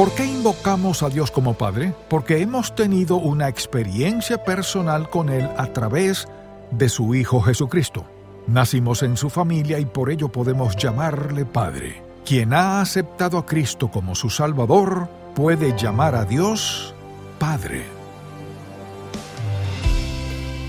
¿Por 0.00 0.12
qué 0.12 0.24
invocamos 0.24 1.02
a 1.02 1.10
Dios 1.10 1.30
como 1.30 1.52
Padre? 1.52 1.92
Porque 2.08 2.40
hemos 2.40 2.74
tenido 2.74 3.16
una 3.16 3.48
experiencia 3.48 4.42
personal 4.42 5.10
con 5.10 5.28
Él 5.28 5.46
a 5.58 5.66
través 5.74 6.26
de 6.70 6.88
su 6.88 7.14
Hijo 7.14 7.42
Jesucristo. 7.42 8.06
Nacimos 8.46 9.02
en 9.02 9.18
su 9.18 9.28
familia 9.28 9.78
y 9.78 9.84
por 9.84 10.10
ello 10.10 10.30
podemos 10.30 10.74
llamarle 10.74 11.44
Padre. 11.44 12.02
Quien 12.24 12.54
ha 12.54 12.80
aceptado 12.80 13.36
a 13.36 13.44
Cristo 13.44 13.90
como 13.90 14.14
su 14.14 14.30
Salvador 14.30 15.06
puede 15.34 15.76
llamar 15.76 16.14
a 16.14 16.24
Dios 16.24 16.94
Padre. 17.38 17.99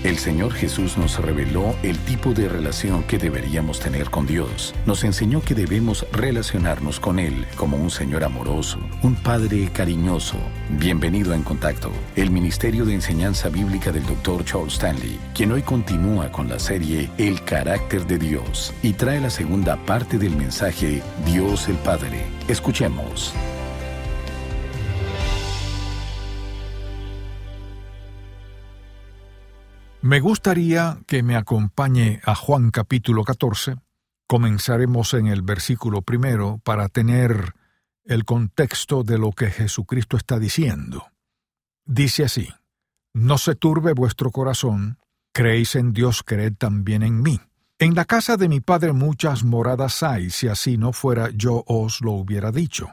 El 0.04 0.18
Señor 0.18 0.52
Jesús 0.52 0.98
nos 0.98 1.16
reveló 1.20 1.76
el 1.84 1.96
tipo 1.96 2.32
de 2.32 2.48
relación 2.48 3.04
que 3.04 3.18
deberíamos 3.18 3.78
tener 3.78 4.10
con 4.10 4.26
Dios. 4.26 4.74
Nos 4.84 5.04
enseñó 5.04 5.40
que 5.42 5.54
debemos 5.54 6.04
relacionarnos 6.10 6.98
con 6.98 7.20
Él 7.20 7.46
como 7.54 7.76
un 7.76 7.88
Señor 7.88 8.24
amoroso, 8.24 8.80
un 9.02 9.14
Padre 9.14 9.68
cariñoso. 9.72 10.38
Bienvenido 10.70 11.34
En 11.34 11.44
Contacto, 11.44 11.92
el 12.16 12.32
Ministerio 12.32 12.84
de 12.84 12.94
Enseñanza 12.94 13.48
Bíblica 13.48 13.92
del 13.92 14.04
Dr. 14.04 14.44
Charles 14.44 14.72
Stanley, 14.74 15.20
quien 15.36 15.52
hoy 15.52 15.62
continúa 15.62 16.32
con 16.32 16.48
la 16.48 16.58
serie 16.58 17.08
El 17.16 17.44
carácter 17.44 18.04
de 18.04 18.18
Dios 18.18 18.74
y 18.82 18.94
trae 18.94 19.20
la 19.20 19.30
segunda 19.30 19.76
parte 19.86 20.18
del 20.18 20.34
mensaje 20.34 21.00
Dios 21.24 21.68
el 21.68 21.76
Padre. 21.76 22.24
Escuchemos. 22.48 23.32
Me 30.02 30.18
gustaría 30.18 30.98
que 31.06 31.22
me 31.22 31.36
acompañe 31.36 32.20
a 32.24 32.34
Juan 32.34 32.72
capítulo 32.72 33.22
14. 33.22 33.76
Comenzaremos 34.26 35.14
en 35.14 35.28
el 35.28 35.42
versículo 35.42 36.02
primero 36.02 36.60
para 36.64 36.88
tener 36.88 37.54
el 38.04 38.24
contexto 38.24 39.04
de 39.04 39.16
lo 39.16 39.30
que 39.30 39.48
Jesucristo 39.52 40.16
está 40.16 40.40
diciendo. 40.40 41.06
Dice 41.84 42.24
así, 42.24 42.48
No 43.14 43.38
se 43.38 43.54
turbe 43.54 43.92
vuestro 43.92 44.32
corazón, 44.32 44.98
creéis 45.32 45.76
en 45.76 45.92
Dios, 45.92 46.24
creed 46.24 46.54
también 46.58 47.04
en 47.04 47.22
mí. 47.22 47.40
En 47.78 47.94
la 47.94 48.04
casa 48.04 48.36
de 48.36 48.48
mi 48.48 48.58
Padre 48.60 48.92
muchas 48.92 49.44
moradas 49.44 50.02
hay, 50.02 50.30
si 50.30 50.48
así 50.48 50.78
no 50.78 50.92
fuera 50.92 51.30
yo 51.30 51.62
os 51.68 52.00
lo 52.00 52.10
hubiera 52.10 52.50
dicho. 52.50 52.88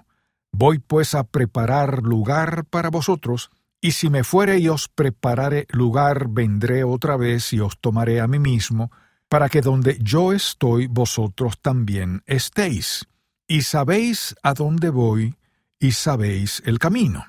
Voy 0.52 0.78
pues 0.78 1.16
a 1.16 1.24
preparar 1.24 2.04
lugar 2.04 2.66
para 2.66 2.92
vosotros, 2.92 3.50
y 3.82 3.92
si 3.92 4.10
me 4.10 4.24
fuere 4.24 4.60
y 4.60 4.68
os 4.68 4.88
preparare 4.88 5.66
lugar, 5.70 6.28
vendré 6.30 6.84
otra 6.84 7.16
vez 7.16 7.54
y 7.54 7.60
os 7.60 7.80
tomaré 7.80 8.20
a 8.20 8.28
mí 8.28 8.40
mismo, 8.40 8.92
para 9.30 9.48
que 9.48 9.62
donde 9.62 9.98
yo 10.02 10.34
estoy 10.34 10.88
vosotros 10.88 11.60
también 11.62 12.24
estéis. 12.26 13.08
Y 13.48 13.62
sabéis 13.62 14.36
a 14.44 14.54
dónde 14.54 14.90
voy, 14.90 15.36
y 15.80 15.94
sabéis 15.94 16.62
el 16.66 16.78
camino. 16.78 17.26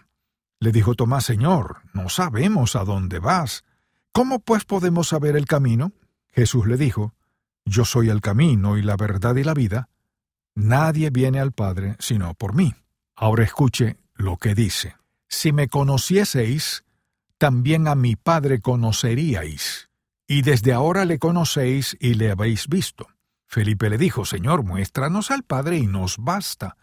Le 0.59 0.73
dijo 0.73 0.95
Tomás, 0.95 1.25
Señor, 1.25 1.83
no 1.95 2.09
sabemos 2.09 2.75
a 2.75 2.85
dónde 2.85 3.19
vas. 3.19 3.65
¿Cómo 4.13 4.41
pues 4.41 4.65
podemos 4.65 5.09
saber 5.09 5.37
el 5.37 5.47
camino? 5.47 5.93
Jesús 6.33 6.67
le 6.67 6.77
dijo, 6.77 7.15
Yo 7.65 7.85
soy 7.85 8.09
el 8.09 8.21
camino 8.21 8.77
y 8.77 8.83
la 8.83 8.97
verdad 8.97 9.37
y 9.37 9.45
la 9.45 9.55
vida. 9.55 9.89
Nadie 10.55 11.11
viene 11.11 11.39
al 11.39 11.53
Padre 11.53 11.97
sino 12.01 12.35
por 12.35 12.55
mí. 12.55 12.75
Ahora 13.15 13.45
escuche 13.45 13.99
lo 14.15 14.37
que 14.37 14.55
dice. 14.55 15.00
Si 15.31 15.53
me 15.53 15.69
conocieseis, 15.69 16.85
también 17.39 17.89
a 17.89 17.95
mi 17.95 18.17
Padre 18.17 18.61
conoceríais, 18.61 19.89
y 20.27 20.43
desde 20.43 20.73
ahora 20.75 21.07
le 21.07 21.19
conocéis 21.19 21.97
y 21.99 22.15
le 22.15 22.31
habéis 22.31 22.69
visto. 22.69 23.07
Felipe 23.47 23.89
le 23.89 23.97
dijo, 23.97 24.25
Señor, 24.25 24.65
muéstranos 24.65 25.31
al 25.31 25.45
Padre 25.45 25.79
y 25.79 25.87
nos 25.87 26.19
basta. 26.19 26.77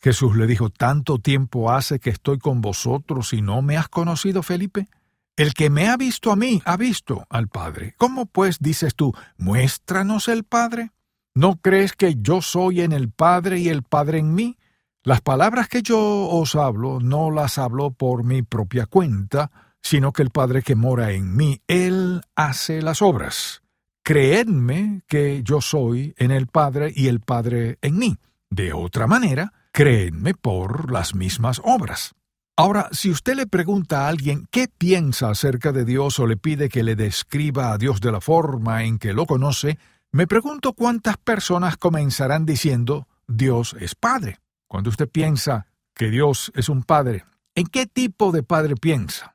Jesús 0.00 0.34
le 0.34 0.46
dijo, 0.46 0.70
¿tanto 0.70 1.18
tiempo 1.18 1.70
hace 1.70 2.00
que 2.00 2.10
estoy 2.10 2.38
con 2.38 2.60
vosotros 2.60 3.32
y 3.32 3.42
no 3.42 3.62
me 3.62 3.76
has 3.76 3.88
conocido, 3.88 4.42
Felipe? 4.42 4.88
El 5.36 5.54
que 5.54 5.70
me 5.70 5.88
ha 5.88 5.96
visto 5.96 6.32
a 6.32 6.36
mí 6.36 6.62
ha 6.64 6.76
visto 6.76 7.26
al 7.28 7.48
Padre. 7.48 7.94
¿Cómo 7.98 8.26
pues 8.26 8.58
dices 8.60 8.94
tú, 8.94 9.14
muéstranos 9.36 10.28
el 10.28 10.44
Padre? 10.44 10.90
¿No 11.34 11.56
crees 11.56 11.92
que 11.92 12.16
yo 12.18 12.42
soy 12.42 12.80
en 12.80 12.92
el 12.92 13.10
Padre 13.10 13.58
y 13.58 13.68
el 13.68 13.82
Padre 13.82 14.18
en 14.18 14.34
mí? 14.34 14.58
Las 15.02 15.22
palabras 15.22 15.68
que 15.68 15.80
yo 15.80 15.98
os 16.28 16.54
hablo 16.54 17.00
no 17.00 17.30
las 17.30 17.56
hablo 17.56 17.90
por 17.90 18.22
mi 18.22 18.42
propia 18.42 18.84
cuenta, 18.84 19.50
sino 19.80 20.12
que 20.12 20.22
el 20.22 20.28
Padre 20.28 20.62
que 20.62 20.74
mora 20.74 21.12
en 21.12 21.34
mí, 21.36 21.62
Él 21.68 22.20
hace 22.36 22.82
las 22.82 23.00
obras. 23.00 23.62
Creedme 24.02 25.02
que 25.06 25.42
yo 25.42 25.62
soy 25.62 26.14
en 26.18 26.30
el 26.30 26.48
Padre 26.48 26.92
y 26.94 27.08
el 27.08 27.20
Padre 27.20 27.78
en 27.80 27.96
mí. 27.96 28.18
De 28.50 28.74
otra 28.74 29.06
manera, 29.06 29.54
creedme 29.72 30.34
por 30.34 30.92
las 30.92 31.14
mismas 31.14 31.62
obras. 31.64 32.14
Ahora, 32.56 32.90
si 32.92 33.10
usted 33.10 33.36
le 33.36 33.46
pregunta 33.46 34.04
a 34.04 34.08
alguien 34.08 34.46
qué 34.50 34.68
piensa 34.68 35.30
acerca 35.30 35.72
de 35.72 35.86
Dios 35.86 36.18
o 36.18 36.26
le 36.26 36.36
pide 36.36 36.68
que 36.68 36.82
le 36.82 36.94
describa 36.94 37.72
a 37.72 37.78
Dios 37.78 38.02
de 38.02 38.12
la 38.12 38.20
forma 38.20 38.84
en 38.84 38.98
que 38.98 39.14
lo 39.14 39.24
conoce, 39.24 39.78
me 40.12 40.26
pregunto 40.26 40.74
cuántas 40.74 41.16
personas 41.16 41.78
comenzarán 41.78 42.44
diciendo 42.44 43.08
Dios 43.26 43.74
es 43.80 43.94
Padre. 43.94 44.39
Cuando 44.70 44.90
usted 44.90 45.08
piensa 45.08 45.66
que 45.96 46.10
Dios 46.10 46.52
es 46.54 46.68
un 46.68 46.84
Padre, 46.84 47.24
¿en 47.56 47.66
qué 47.66 47.86
tipo 47.86 48.30
de 48.30 48.44
Padre 48.44 48.76
piensa? 48.76 49.34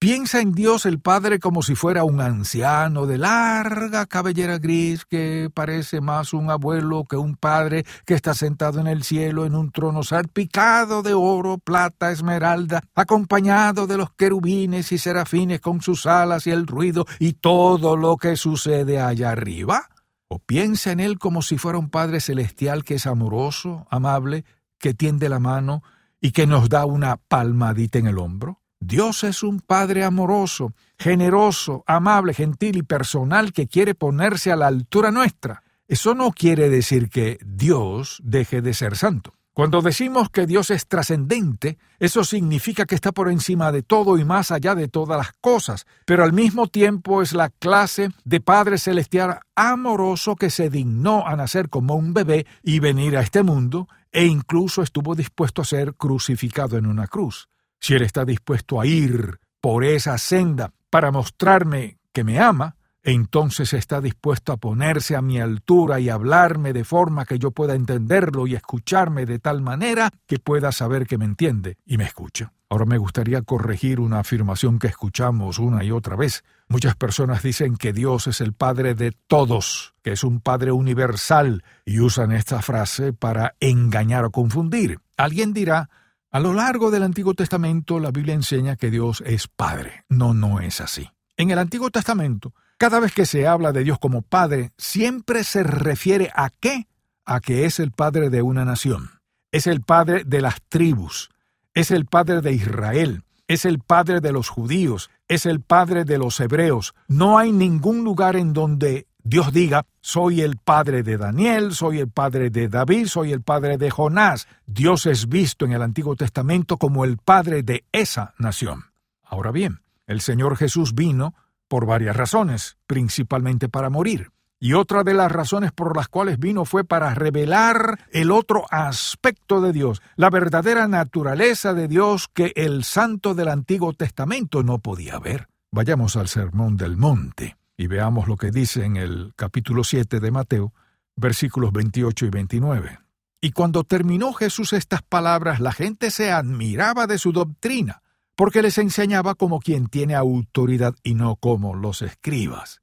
Piensa 0.00 0.40
en 0.40 0.54
Dios 0.54 0.86
el 0.86 0.98
Padre 0.98 1.38
como 1.38 1.62
si 1.62 1.76
fuera 1.76 2.02
un 2.02 2.20
anciano 2.20 3.06
de 3.06 3.16
larga 3.16 4.06
cabellera 4.06 4.58
gris 4.58 5.04
que 5.04 5.48
parece 5.54 6.00
más 6.00 6.32
un 6.32 6.50
abuelo 6.50 7.04
que 7.04 7.16
un 7.16 7.36
padre 7.36 7.84
que 8.04 8.14
está 8.14 8.34
sentado 8.34 8.80
en 8.80 8.88
el 8.88 9.04
cielo 9.04 9.46
en 9.46 9.54
un 9.54 9.70
trono 9.70 10.02
salpicado 10.02 11.04
de 11.04 11.14
oro, 11.14 11.58
plata, 11.58 12.10
esmeralda, 12.10 12.82
acompañado 12.96 13.86
de 13.86 13.98
los 13.98 14.10
querubines 14.10 14.90
y 14.90 14.98
serafines 14.98 15.60
con 15.60 15.80
sus 15.80 16.06
alas 16.06 16.48
y 16.48 16.50
el 16.50 16.66
ruido 16.66 17.06
y 17.20 17.34
todo 17.34 17.96
lo 17.96 18.16
que 18.16 18.34
sucede 18.34 19.00
allá 19.00 19.30
arriba. 19.30 19.88
O 20.26 20.40
piensa 20.40 20.90
en 20.90 20.98
él 20.98 21.20
como 21.20 21.40
si 21.40 21.56
fuera 21.56 21.78
un 21.78 21.88
Padre 21.88 22.18
celestial 22.18 22.82
que 22.82 22.94
es 22.96 23.06
amoroso, 23.06 23.86
amable, 23.90 24.44
que 24.82 24.94
tiende 24.94 25.28
la 25.28 25.38
mano 25.38 25.84
y 26.20 26.32
que 26.32 26.46
nos 26.46 26.68
da 26.68 26.84
una 26.84 27.16
palmadita 27.16 27.98
en 27.98 28.08
el 28.08 28.18
hombro? 28.18 28.60
Dios 28.80 29.22
es 29.22 29.44
un 29.44 29.60
Padre 29.60 30.02
amoroso, 30.02 30.74
generoso, 30.98 31.84
amable, 31.86 32.34
gentil 32.34 32.76
y 32.76 32.82
personal 32.82 33.52
que 33.52 33.68
quiere 33.68 33.94
ponerse 33.94 34.50
a 34.50 34.56
la 34.56 34.66
altura 34.66 35.12
nuestra. 35.12 35.62
Eso 35.86 36.16
no 36.16 36.32
quiere 36.32 36.68
decir 36.68 37.08
que 37.08 37.38
Dios 37.46 38.20
deje 38.24 38.60
de 38.60 38.74
ser 38.74 38.96
santo. 38.96 39.34
Cuando 39.54 39.82
decimos 39.82 40.30
que 40.30 40.46
Dios 40.46 40.70
es 40.70 40.88
trascendente, 40.88 41.76
eso 41.98 42.24
significa 42.24 42.86
que 42.86 42.94
está 42.94 43.12
por 43.12 43.30
encima 43.30 43.70
de 43.70 43.82
todo 43.82 44.16
y 44.16 44.24
más 44.24 44.50
allá 44.50 44.74
de 44.74 44.88
todas 44.88 45.18
las 45.18 45.32
cosas, 45.42 45.86
pero 46.06 46.24
al 46.24 46.32
mismo 46.32 46.68
tiempo 46.68 47.20
es 47.20 47.34
la 47.34 47.50
clase 47.50 48.08
de 48.24 48.40
Padre 48.40 48.78
Celestial 48.78 49.40
amoroso 49.54 50.36
que 50.36 50.48
se 50.48 50.70
dignó 50.70 51.26
a 51.26 51.36
nacer 51.36 51.68
como 51.68 51.94
un 51.94 52.14
bebé 52.14 52.46
y 52.62 52.80
venir 52.80 53.14
a 53.18 53.20
este 53.20 53.42
mundo, 53.42 53.88
e 54.12 54.26
incluso 54.26 54.82
estuvo 54.82 55.14
dispuesto 55.14 55.62
a 55.62 55.64
ser 55.64 55.94
crucificado 55.94 56.76
en 56.76 56.86
una 56.86 57.06
cruz. 57.06 57.48
Si 57.80 57.94
Él 57.94 58.02
está 58.02 58.24
dispuesto 58.24 58.80
a 58.80 58.86
ir 58.86 59.40
por 59.60 59.84
esa 59.84 60.18
senda 60.18 60.72
para 60.90 61.10
mostrarme 61.10 61.98
que 62.12 62.22
me 62.22 62.38
ama, 62.38 62.76
entonces 63.02 63.72
está 63.72 64.00
dispuesto 64.00 64.52
a 64.52 64.56
ponerse 64.56 65.16
a 65.16 65.22
mi 65.22 65.40
altura 65.40 65.98
y 65.98 66.08
hablarme 66.08 66.72
de 66.72 66.84
forma 66.84 67.24
que 67.24 67.38
yo 67.38 67.50
pueda 67.50 67.74
entenderlo 67.74 68.46
y 68.46 68.54
escucharme 68.54 69.26
de 69.26 69.38
tal 69.40 69.60
manera 69.60 70.10
que 70.26 70.38
pueda 70.38 70.70
saber 70.70 71.06
que 71.06 71.18
me 71.18 71.24
entiende 71.24 71.78
y 71.84 71.98
me 71.98 72.04
escucha. 72.04 72.52
Ahora 72.68 72.86
me 72.86 72.98
gustaría 72.98 73.42
corregir 73.42 74.00
una 74.00 74.20
afirmación 74.20 74.78
que 74.78 74.86
escuchamos 74.86 75.58
una 75.58 75.84
y 75.84 75.90
otra 75.90 76.16
vez. 76.16 76.44
Muchas 76.72 76.96
personas 76.96 77.42
dicen 77.42 77.76
que 77.76 77.92
Dios 77.92 78.28
es 78.28 78.40
el 78.40 78.54
Padre 78.54 78.94
de 78.94 79.12
todos, 79.12 79.92
que 80.02 80.12
es 80.12 80.24
un 80.24 80.40
Padre 80.40 80.72
universal, 80.72 81.64
y 81.84 82.00
usan 82.00 82.32
esta 82.32 82.62
frase 82.62 83.12
para 83.12 83.56
engañar 83.60 84.24
o 84.24 84.30
confundir. 84.30 84.98
Alguien 85.18 85.52
dirá, 85.52 85.90
a 86.30 86.40
lo 86.40 86.54
largo 86.54 86.90
del 86.90 87.02
Antiguo 87.02 87.34
Testamento 87.34 88.00
la 88.00 88.10
Biblia 88.10 88.32
enseña 88.32 88.76
que 88.76 88.90
Dios 88.90 89.22
es 89.26 89.48
Padre. 89.48 90.06
No, 90.08 90.32
no 90.32 90.60
es 90.60 90.80
así. 90.80 91.10
En 91.36 91.50
el 91.50 91.58
Antiguo 91.58 91.90
Testamento, 91.90 92.54
cada 92.78 93.00
vez 93.00 93.12
que 93.12 93.26
se 93.26 93.46
habla 93.46 93.72
de 93.72 93.84
Dios 93.84 93.98
como 93.98 94.22
Padre, 94.22 94.72
siempre 94.78 95.44
se 95.44 95.64
refiere 95.64 96.30
a 96.34 96.48
qué? 96.48 96.88
A 97.26 97.40
que 97.40 97.66
es 97.66 97.80
el 97.80 97.92
Padre 97.92 98.30
de 98.30 98.40
una 98.40 98.64
nación. 98.64 99.20
Es 99.50 99.66
el 99.66 99.82
Padre 99.82 100.22
de 100.24 100.40
las 100.40 100.62
tribus. 100.70 101.28
Es 101.74 101.90
el 101.90 102.06
Padre 102.06 102.40
de 102.40 102.54
Israel. 102.54 103.24
Es 103.46 103.66
el 103.66 103.80
Padre 103.80 104.20
de 104.22 104.32
los 104.32 104.48
judíos. 104.48 105.10
Es 105.32 105.46
el 105.46 105.62
Padre 105.62 106.04
de 106.04 106.18
los 106.18 106.38
hebreos. 106.40 106.92
No 107.08 107.38
hay 107.38 107.52
ningún 107.52 108.04
lugar 108.04 108.36
en 108.36 108.52
donde 108.52 109.06
Dios 109.24 109.50
diga, 109.50 109.86
soy 110.02 110.42
el 110.42 110.58
padre 110.58 111.02
de 111.02 111.16
Daniel, 111.16 111.72
soy 111.72 112.00
el 112.00 112.10
padre 112.10 112.50
de 112.50 112.68
David, 112.68 113.06
soy 113.06 113.32
el 113.32 113.40
padre 113.40 113.78
de 113.78 113.90
Jonás. 113.90 114.46
Dios 114.66 115.06
es 115.06 115.30
visto 115.30 115.64
en 115.64 115.72
el 115.72 115.80
Antiguo 115.80 116.16
Testamento 116.16 116.76
como 116.76 117.06
el 117.06 117.16
padre 117.16 117.62
de 117.62 117.86
esa 117.92 118.34
nación. 118.36 118.90
Ahora 119.22 119.52
bien, 119.52 119.80
el 120.06 120.20
Señor 120.20 120.58
Jesús 120.58 120.94
vino 120.94 121.34
por 121.66 121.86
varias 121.86 122.14
razones, 122.14 122.76
principalmente 122.86 123.70
para 123.70 123.88
morir. 123.88 124.32
Y 124.64 124.74
otra 124.74 125.02
de 125.02 125.12
las 125.12 125.32
razones 125.32 125.72
por 125.72 125.96
las 125.96 126.06
cuales 126.06 126.38
vino 126.38 126.64
fue 126.64 126.84
para 126.84 127.12
revelar 127.14 127.98
el 128.12 128.30
otro 128.30 128.64
aspecto 128.70 129.60
de 129.60 129.72
Dios, 129.72 130.00
la 130.14 130.30
verdadera 130.30 130.86
naturaleza 130.86 131.74
de 131.74 131.88
Dios 131.88 132.28
que 132.32 132.52
el 132.54 132.84
santo 132.84 133.34
del 133.34 133.48
Antiguo 133.48 133.92
Testamento 133.92 134.62
no 134.62 134.78
podía 134.78 135.18
ver. 135.18 135.48
Vayamos 135.72 136.14
al 136.14 136.28
Sermón 136.28 136.76
del 136.76 136.96
Monte 136.96 137.56
y 137.76 137.88
veamos 137.88 138.28
lo 138.28 138.36
que 138.36 138.52
dice 138.52 138.84
en 138.84 138.96
el 138.96 139.32
capítulo 139.34 139.82
7 139.82 140.20
de 140.20 140.30
Mateo, 140.30 140.72
versículos 141.16 141.72
28 141.72 142.26
y 142.26 142.30
29. 142.30 142.98
Y 143.40 143.50
cuando 143.50 143.82
terminó 143.82 144.32
Jesús 144.32 144.74
estas 144.74 145.02
palabras, 145.02 145.58
la 145.58 145.72
gente 145.72 146.12
se 146.12 146.30
admiraba 146.30 147.08
de 147.08 147.18
su 147.18 147.32
doctrina, 147.32 148.02
porque 148.36 148.62
les 148.62 148.78
enseñaba 148.78 149.34
como 149.34 149.58
quien 149.58 149.88
tiene 149.88 150.14
autoridad 150.14 150.94
y 151.02 151.14
no 151.14 151.34
como 151.34 151.74
los 151.74 152.00
escribas. 152.00 152.81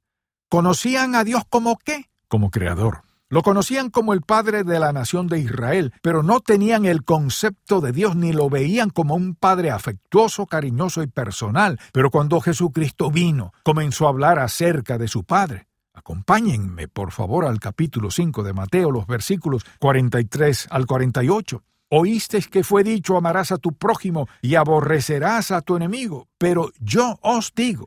¿Conocían 0.50 1.14
a 1.14 1.22
Dios 1.22 1.44
como 1.48 1.78
qué? 1.78 2.10
Como 2.26 2.50
creador. 2.50 3.02
Lo 3.28 3.42
conocían 3.42 3.88
como 3.88 4.14
el 4.14 4.22
Padre 4.22 4.64
de 4.64 4.80
la 4.80 4.92
nación 4.92 5.28
de 5.28 5.38
Israel, 5.38 5.92
pero 6.02 6.24
no 6.24 6.40
tenían 6.40 6.86
el 6.86 7.04
concepto 7.04 7.80
de 7.80 7.92
Dios 7.92 8.16
ni 8.16 8.32
lo 8.32 8.50
veían 8.50 8.90
como 8.90 9.14
un 9.14 9.36
Padre 9.36 9.70
afectuoso, 9.70 10.46
cariñoso 10.46 11.04
y 11.04 11.06
personal. 11.06 11.78
Pero 11.92 12.10
cuando 12.10 12.40
Jesucristo 12.40 13.12
vino, 13.12 13.52
comenzó 13.62 14.06
a 14.06 14.08
hablar 14.08 14.40
acerca 14.40 14.98
de 14.98 15.06
su 15.06 15.22
Padre. 15.22 15.68
Acompáñenme, 15.94 16.88
por 16.88 17.12
favor, 17.12 17.44
al 17.44 17.60
capítulo 17.60 18.10
5 18.10 18.42
de 18.42 18.52
Mateo, 18.52 18.90
los 18.90 19.06
versículos 19.06 19.62
43 19.78 20.66
al 20.68 20.86
48. 20.86 21.62
Oísteis 21.90 22.48
que 22.48 22.64
fue 22.64 22.82
dicho 22.82 23.16
amarás 23.16 23.52
a 23.52 23.58
tu 23.58 23.74
prójimo 23.74 24.26
y 24.42 24.56
aborrecerás 24.56 25.52
a 25.52 25.60
tu 25.60 25.76
enemigo, 25.76 26.26
pero 26.38 26.72
yo 26.80 27.20
os 27.22 27.52
digo, 27.54 27.86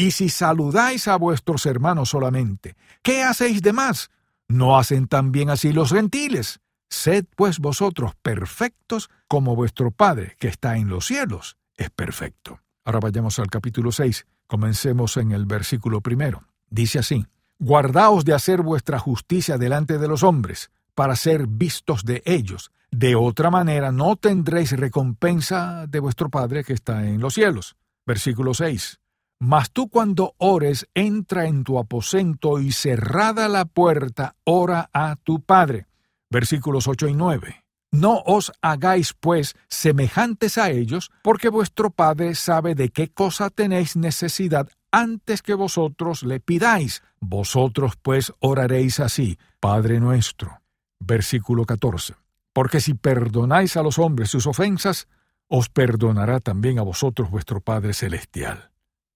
Y 0.00 0.12
si 0.12 0.28
saludáis 0.28 1.08
a 1.08 1.16
vuestros 1.16 1.66
hermanos 1.66 2.10
solamente, 2.10 2.76
¿qué 3.02 3.24
hacéis 3.24 3.62
de 3.62 3.72
más? 3.72 4.12
¿No 4.46 4.78
hacen 4.78 5.08
también 5.08 5.50
así 5.50 5.72
los 5.72 5.90
gentiles? 5.90 6.60
Sed 6.88 7.24
pues 7.34 7.58
vosotros 7.58 8.12
perfectos 8.22 9.10
como 9.26 9.56
vuestro 9.56 9.90
Padre 9.90 10.36
que 10.38 10.46
está 10.46 10.76
en 10.76 10.88
los 10.88 11.06
cielos 11.06 11.56
es 11.76 11.90
perfecto. 11.90 12.60
Ahora 12.84 13.00
vayamos 13.00 13.40
al 13.40 13.48
capítulo 13.48 13.90
6. 13.90 14.24
Comencemos 14.46 15.16
en 15.16 15.32
el 15.32 15.46
versículo 15.46 16.00
primero. 16.00 16.44
Dice 16.70 17.00
así, 17.00 17.26
Guardaos 17.58 18.24
de 18.24 18.34
hacer 18.34 18.62
vuestra 18.62 19.00
justicia 19.00 19.58
delante 19.58 19.98
de 19.98 20.06
los 20.06 20.22
hombres, 20.22 20.70
para 20.94 21.16
ser 21.16 21.48
vistos 21.48 22.04
de 22.04 22.22
ellos. 22.24 22.70
De 22.92 23.16
otra 23.16 23.50
manera 23.50 23.90
no 23.90 24.14
tendréis 24.14 24.70
recompensa 24.70 25.88
de 25.88 25.98
vuestro 25.98 26.28
Padre 26.28 26.62
que 26.62 26.74
está 26.74 27.04
en 27.04 27.20
los 27.20 27.34
cielos. 27.34 27.74
Versículo 28.06 28.54
6. 28.54 29.00
Mas 29.40 29.70
tú 29.70 29.88
cuando 29.88 30.34
ores, 30.38 30.88
entra 30.94 31.46
en 31.46 31.62
tu 31.62 31.78
aposento 31.78 32.58
y 32.58 32.72
cerrada 32.72 33.48
la 33.48 33.64
puerta, 33.66 34.34
ora 34.44 34.90
a 34.92 35.16
tu 35.16 35.40
Padre. 35.40 35.86
Versículos 36.28 36.88
8 36.88 37.08
y 37.08 37.14
9. 37.14 37.64
No 37.90 38.20
os 38.26 38.52
hagáis, 38.60 39.14
pues, 39.14 39.54
semejantes 39.68 40.58
a 40.58 40.70
ellos, 40.70 41.10
porque 41.22 41.48
vuestro 41.48 41.90
Padre 41.90 42.34
sabe 42.34 42.74
de 42.74 42.90
qué 42.90 43.08
cosa 43.08 43.48
tenéis 43.48 43.96
necesidad 43.96 44.68
antes 44.90 45.40
que 45.40 45.54
vosotros 45.54 46.22
le 46.22 46.40
pidáis. 46.40 47.02
Vosotros, 47.20 47.94
pues, 48.00 48.32
oraréis 48.40 49.00
así, 49.00 49.38
Padre 49.60 50.00
nuestro. 50.00 50.60
Versículo 50.98 51.64
14. 51.64 52.14
Porque 52.52 52.80
si 52.80 52.94
perdonáis 52.94 53.76
a 53.76 53.82
los 53.82 53.98
hombres 53.98 54.30
sus 54.30 54.46
ofensas, 54.46 55.06
os 55.46 55.68
perdonará 55.68 56.40
también 56.40 56.78
a 56.78 56.82
vosotros 56.82 57.30
vuestro 57.30 57.60
Padre 57.60 57.94
Celestial. 57.94 58.70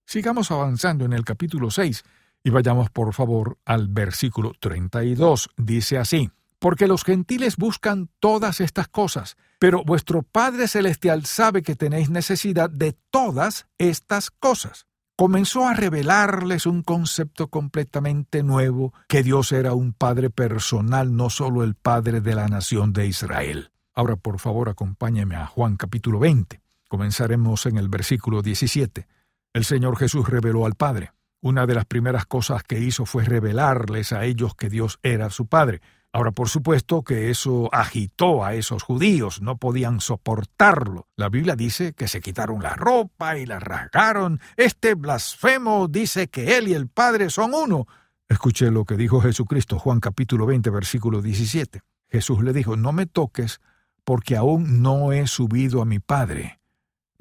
Sigamos 0.07 0.51
avanzando 0.51 1.05
en 1.05 1.13
el 1.13 1.25
capítulo 1.25 1.71
6 1.71 2.03
y 2.45 2.51
vayamos 2.51 2.91
por 2.91 3.13
favor 3.15 3.59
al 3.65 3.89
versículo 3.89 4.53
32. 4.59 5.51
Dice 5.57 5.99
así, 5.99 6.31
porque 6.59 6.87
los 6.87 7.05
gentiles 7.05 7.57
buscan 7.57 8.09
todas 8.21 8.61
estas 8.61 8.89
cosas, 8.89 9.37
pero 9.59 9.85
vuestro 9.85 10.23
Padre 10.23 10.69
Celestial 10.69 11.25
sabe 11.25 11.63
que 11.63 11.77
tenéis 11.77 12.11
necesidad 12.11 12.71
de 12.71 12.97
todas 13.11 13.67
estas 13.79 14.31
cosas. 14.31 14.87
Comenzó 15.17 15.69
a 15.69 15.75
revelarles 15.75 16.67
un 16.67 16.83
concepto 16.83 17.49
completamente 17.49 18.43
nuevo, 18.43 18.93
que 19.09 19.23
Dios 19.23 19.53
era 19.53 19.73
un 19.73 19.93
Padre 19.93 20.31
personal, 20.31 21.15
no 21.15 21.31
solo 21.31 21.63
el 21.63 21.75
Padre 21.75 22.21
de 22.21 22.35
la 22.35 22.49
nación 22.49 22.93
de 22.93 23.07
Israel. 23.07 23.71
Ahora 23.95 24.17
por 24.17 24.39
favor 24.39 24.69
acompáñeme 24.69 25.37
a 25.37 25.47
Juan 25.47 25.77
capítulo 25.77 26.19
20. 26.19 26.61
Comenzaremos 26.89 27.67
en 27.67 27.77
el 27.77 27.89
versículo 27.89 28.43
17. 28.43 29.07
El 29.55 29.67
Señor 29.67 29.99
Jesús 29.99 30.29
reveló 30.31 30.65
al 30.65 30.77
Padre. 30.77 31.13
Una 31.43 31.67
de 31.67 31.75
las 31.75 31.85
primeras 31.85 32.25
cosas 32.25 32.63
que 32.63 32.79
hizo 32.81 33.05
fue 33.05 33.25
revelarles 33.25 34.13
a 34.15 34.25
ellos 34.25 34.55
que 34.55 34.71
Dios 34.71 34.99
era 35.03 35.29
su 35.29 35.47
Padre. 35.47 35.83
Ahora, 36.11 36.31
por 36.31 36.49
supuesto 36.49 37.03
que 37.03 37.29
eso 37.31 37.69
agitó 37.71 38.45
a 38.45 38.55
esos 38.55 38.83
judíos, 38.83 39.43
no 39.43 39.59
podían 39.59 40.01
soportarlo. 40.01 41.07
La 41.17 41.29
Biblia 41.29 41.55
dice 41.55 41.93
que 41.93 42.09
se 42.09 42.23
quitaron 42.23 42.63
la 42.63 42.75
ropa 42.77 43.37
y 43.37 43.45
la 43.45 43.61
rasgaron. 43.61 44.41
Este 44.57 44.95
blasfemo 44.95 45.87
dice 45.87 46.29
que 46.29 46.57
él 46.57 46.69
y 46.69 46.75
el 46.75 46.89
Padre 46.89 47.29
son 47.29 47.53
uno. 47.53 47.87
Escuché 48.31 48.71
lo 48.71 48.87
que 48.87 48.97
dijo 48.97 49.21
Jesucristo, 49.21 49.79
Juan 49.79 50.01
capítulo 50.01 50.47
20, 50.47 50.71
versículo 50.71 51.21
17. 51.21 51.83
Jesús 52.11 52.43
le 52.43 52.55
dijo, 52.55 52.77
no 52.77 52.93
me 52.93 53.05
toques, 53.05 53.61
porque 54.05 54.37
aún 54.37 54.81
no 54.81 55.13
he 55.13 55.27
subido 55.27 55.83
a 55.83 55.85
mi 55.85 55.99
Padre 55.99 56.62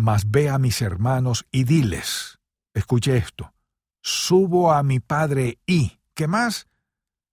mas 0.01 0.31
ve 0.31 0.49
a 0.49 0.57
mis 0.57 0.81
hermanos 0.81 1.45
y 1.51 1.63
diles, 1.63 2.39
escuche 2.73 3.17
esto, 3.17 3.53
subo 4.01 4.73
a 4.73 4.81
mi 4.81 4.99
Padre 4.99 5.59
y, 5.67 5.99
¿qué 6.15 6.27
más? 6.27 6.67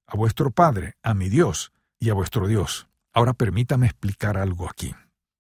A 0.07 0.17
vuestro 0.17 0.51
Padre, 0.51 0.97
a 1.03 1.15
mi 1.15 1.31
Dios 1.31 1.73
y 1.99 2.11
a 2.11 2.15
vuestro 2.15 2.47
Dios. 2.47 2.87
Ahora 3.15 3.33
permítame 3.33 3.87
explicar 3.87 4.37
algo 4.37 4.69
aquí. 4.69 4.95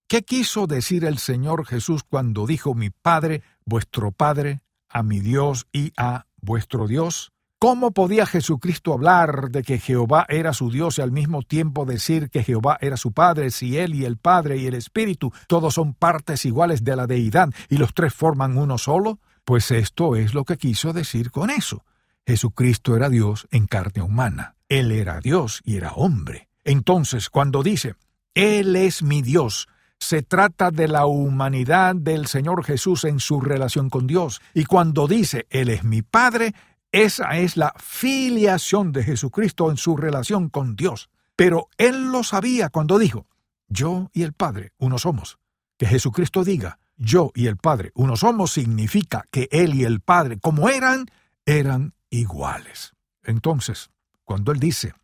¿Qué 0.08 0.22
quiso 0.22 0.66
decir 0.66 1.04
el 1.04 1.18
Señor 1.18 1.66
Jesús 1.66 2.02
cuando 2.02 2.46
dijo 2.46 2.74
mi 2.74 2.88
Padre, 2.88 3.42
vuestro 3.66 4.10
Padre, 4.10 4.62
a 4.88 5.02
mi 5.02 5.20
Dios 5.20 5.66
y 5.70 5.92
a 5.98 6.24
vuestro 6.40 6.86
Dios? 6.86 7.32
¿Cómo 7.60 7.90
podía 7.90 8.24
Jesucristo 8.24 8.92
hablar 8.92 9.50
de 9.50 9.64
que 9.64 9.80
Jehová 9.80 10.26
era 10.28 10.52
su 10.52 10.70
Dios 10.70 10.98
y 10.98 11.02
al 11.02 11.10
mismo 11.10 11.42
tiempo 11.42 11.86
decir 11.86 12.30
que 12.30 12.44
Jehová 12.44 12.78
era 12.80 12.96
su 12.96 13.10
Padre 13.10 13.50
si 13.50 13.76
Él 13.76 13.96
y 13.96 14.04
el 14.04 14.16
Padre 14.16 14.58
y 14.58 14.66
el 14.68 14.74
Espíritu 14.74 15.32
todos 15.48 15.74
son 15.74 15.92
partes 15.92 16.44
iguales 16.44 16.84
de 16.84 16.94
la 16.94 17.08
deidad 17.08 17.48
y 17.68 17.78
los 17.78 17.94
tres 17.94 18.14
forman 18.14 18.56
uno 18.56 18.78
solo? 18.78 19.18
Pues 19.44 19.72
esto 19.72 20.14
es 20.14 20.34
lo 20.34 20.44
que 20.44 20.56
quiso 20.56 20.92
decir 20.92 21.32
con 21.32 21.50
eso. 21.50 21.84
Jesucristo 22.24 22.94
era 22.94 23.08
Dios 23.08 23.48
en 23.50 23.66
carne 23.66 24.02
humana. 24.02 24.54
Él 24.68 24.92
era 24.92 25.18
Dios 25.18 25.60
y 25.64 25.78
era 25.78 25.94
hombre. 25.94 26.48
Entonces, 26.62 27.28
cuando 27.28 27.64
dice, 27.64 27.96
Él 28.34 28.76
es 28.76 29.02
mi 29.02 29.20
Dios, 29.20 29.66
se 29.98 30.22
trata 30.22 30.70
de 30.70 30.86
la 30.86 31.06
humanidad 31.06 31.96
del 31.96 32.28
Señor 32.28 32.62
Jesús 32.62 33.02
en 33.02 33.18
su 33.18 33.40
relación 33.40 33.90
con 33.90 34.06
Dios. 34.06 34.40
Y 34.54 34.64
cuando 34.64 35.08
dice, 35.08 35.46
Él 35.50 35.70
es 35.70 35.82
mi 35.82 36.02
Padre, 36.02 36.54
esa 36.92 37.36
es 37.38 37.56
la 37.56 37.74
filiación 37.78 38.92
de 38.92 39.04
Jesucristo 39.04 39.70
en 39.70 39.76
su 39.76 39.96
relación 39.96 40.48
con 40.48 40.76
Dios. 40.76 41.10
Pero 41.36 41.68
Él 41.76 42.10
lo 42.10 42.24
sabía 42.24 42.70
cuando 42.70 42.98
dijo, 42.98 43.26
yo 43.68 44.10
y 44.12 44.22
el 44.22 44.32
Padre 44.32 44.72
uno 44.78 44.98
somos. 44.98 45.38
Que 45.76 45.86
Jesucristo 45.86 46.44
diga, 46.44 46.78
yo 46.96 47.30
y 47.34 47.46
el 47.46 47.56
Padre 47.56 47.92
uno 47.94 48.16
somos 48.16 48.52
significa 48.52 49.24
que 49.30 49.48
Él 49.52 49.74
y 49.74 49.84
el 49.84 50.00
Padre, 50.00 50.38
como 50.40 50.68
eran, 50.68 51.06
eran 51.46 51.94
iguales. 52.10 52.94
Entonces, 53.22 53.90
cuando 54.24 54.50
Él 54.52 54.58
dice, 54.58 54.94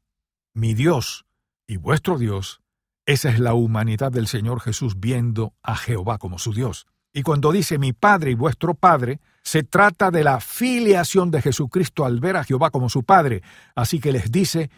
mi 0.54 0.74
Dios 0.74 1.26
y 1.66 1.76
vuestro 1.76 2.18
Dios, 2.18 2.62
esa 3.06 3.28
es 3.28 3.38
la 3.38 3.54
humanidad 3.54 4.10
del 4.10 4.26
Señor 4.26 4.60
Jesús 4.60 4.98
viendo 4.98 5.54
a 5.62 5.76
Jehová 5.76 6.18
como 6.18 6.38
su 6.38 6.54
Dios. 6.54 6.86
Y 7.12 7.22
cuando 7.22 7.52
dice 7.52 7.78
mi 7.78 7.92
Padre 7.92 8.30
y 8.30 8.34
vuestro 8.34 8.74
Padre, 8.74 9.20
se 9.44 9.62
trata 9.62 10.10
de 10.10 10.24
la 10.24 10.40
filiación 10.40 11.30
de 11.30 11.42
Jesucristo 11.42 12.04
al 12.04 12.18
ver 12.18 12.36
a 12.36 12.44
Jehová 12.44 12.70
como 12.70 12.88
su 12.88 13.04
Padre. 13.04 13.42
Así 13.74 14.00
que 14.00 14.10
les 14.10 14.32
dice, 14.32 14.70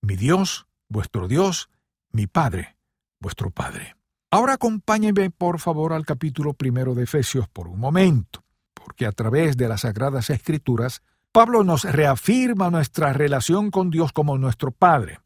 mi 0.00 0.16
Dios, 0.16 0.66
vuestro 0.88 1.28
Dios, 1.28 1.68
mi 2.10 2.26
Padre, 2.26 2.76
vuestro 3.20 3.50
Padre. 3.50 3.96
Ahora 4.30 4.54
acompáñenme 4.54 5.30
por 5.30 5.60
favor 5.60 5.92
al 5.92 6.06
capítulo 6.06 6.54
primero 6.54 6.94
de 6.94 7.04
Efesios 7.04 7.48
por 7.48 7.68
un 7.68 7.78
momento, 7.78 8.42
porque 8.72 9.06
a 9.06 9.12
través 9.12 9.56
de 9.56 9.68
las 9.68 9.82
Sagradas 9.82 10.30
Escrituras, 10.30 11.02
Pablo 11.30 11.62
nos 11.62 11.84
reafirma 11.84 12.70
nuestra 12.70 13.12
relación 13.12 13.70
con 13.70 13.90
Dios 13.90 14.12
como 14.12 14.38
nuestro 14.38 14.70
Padre. 14.70 15.20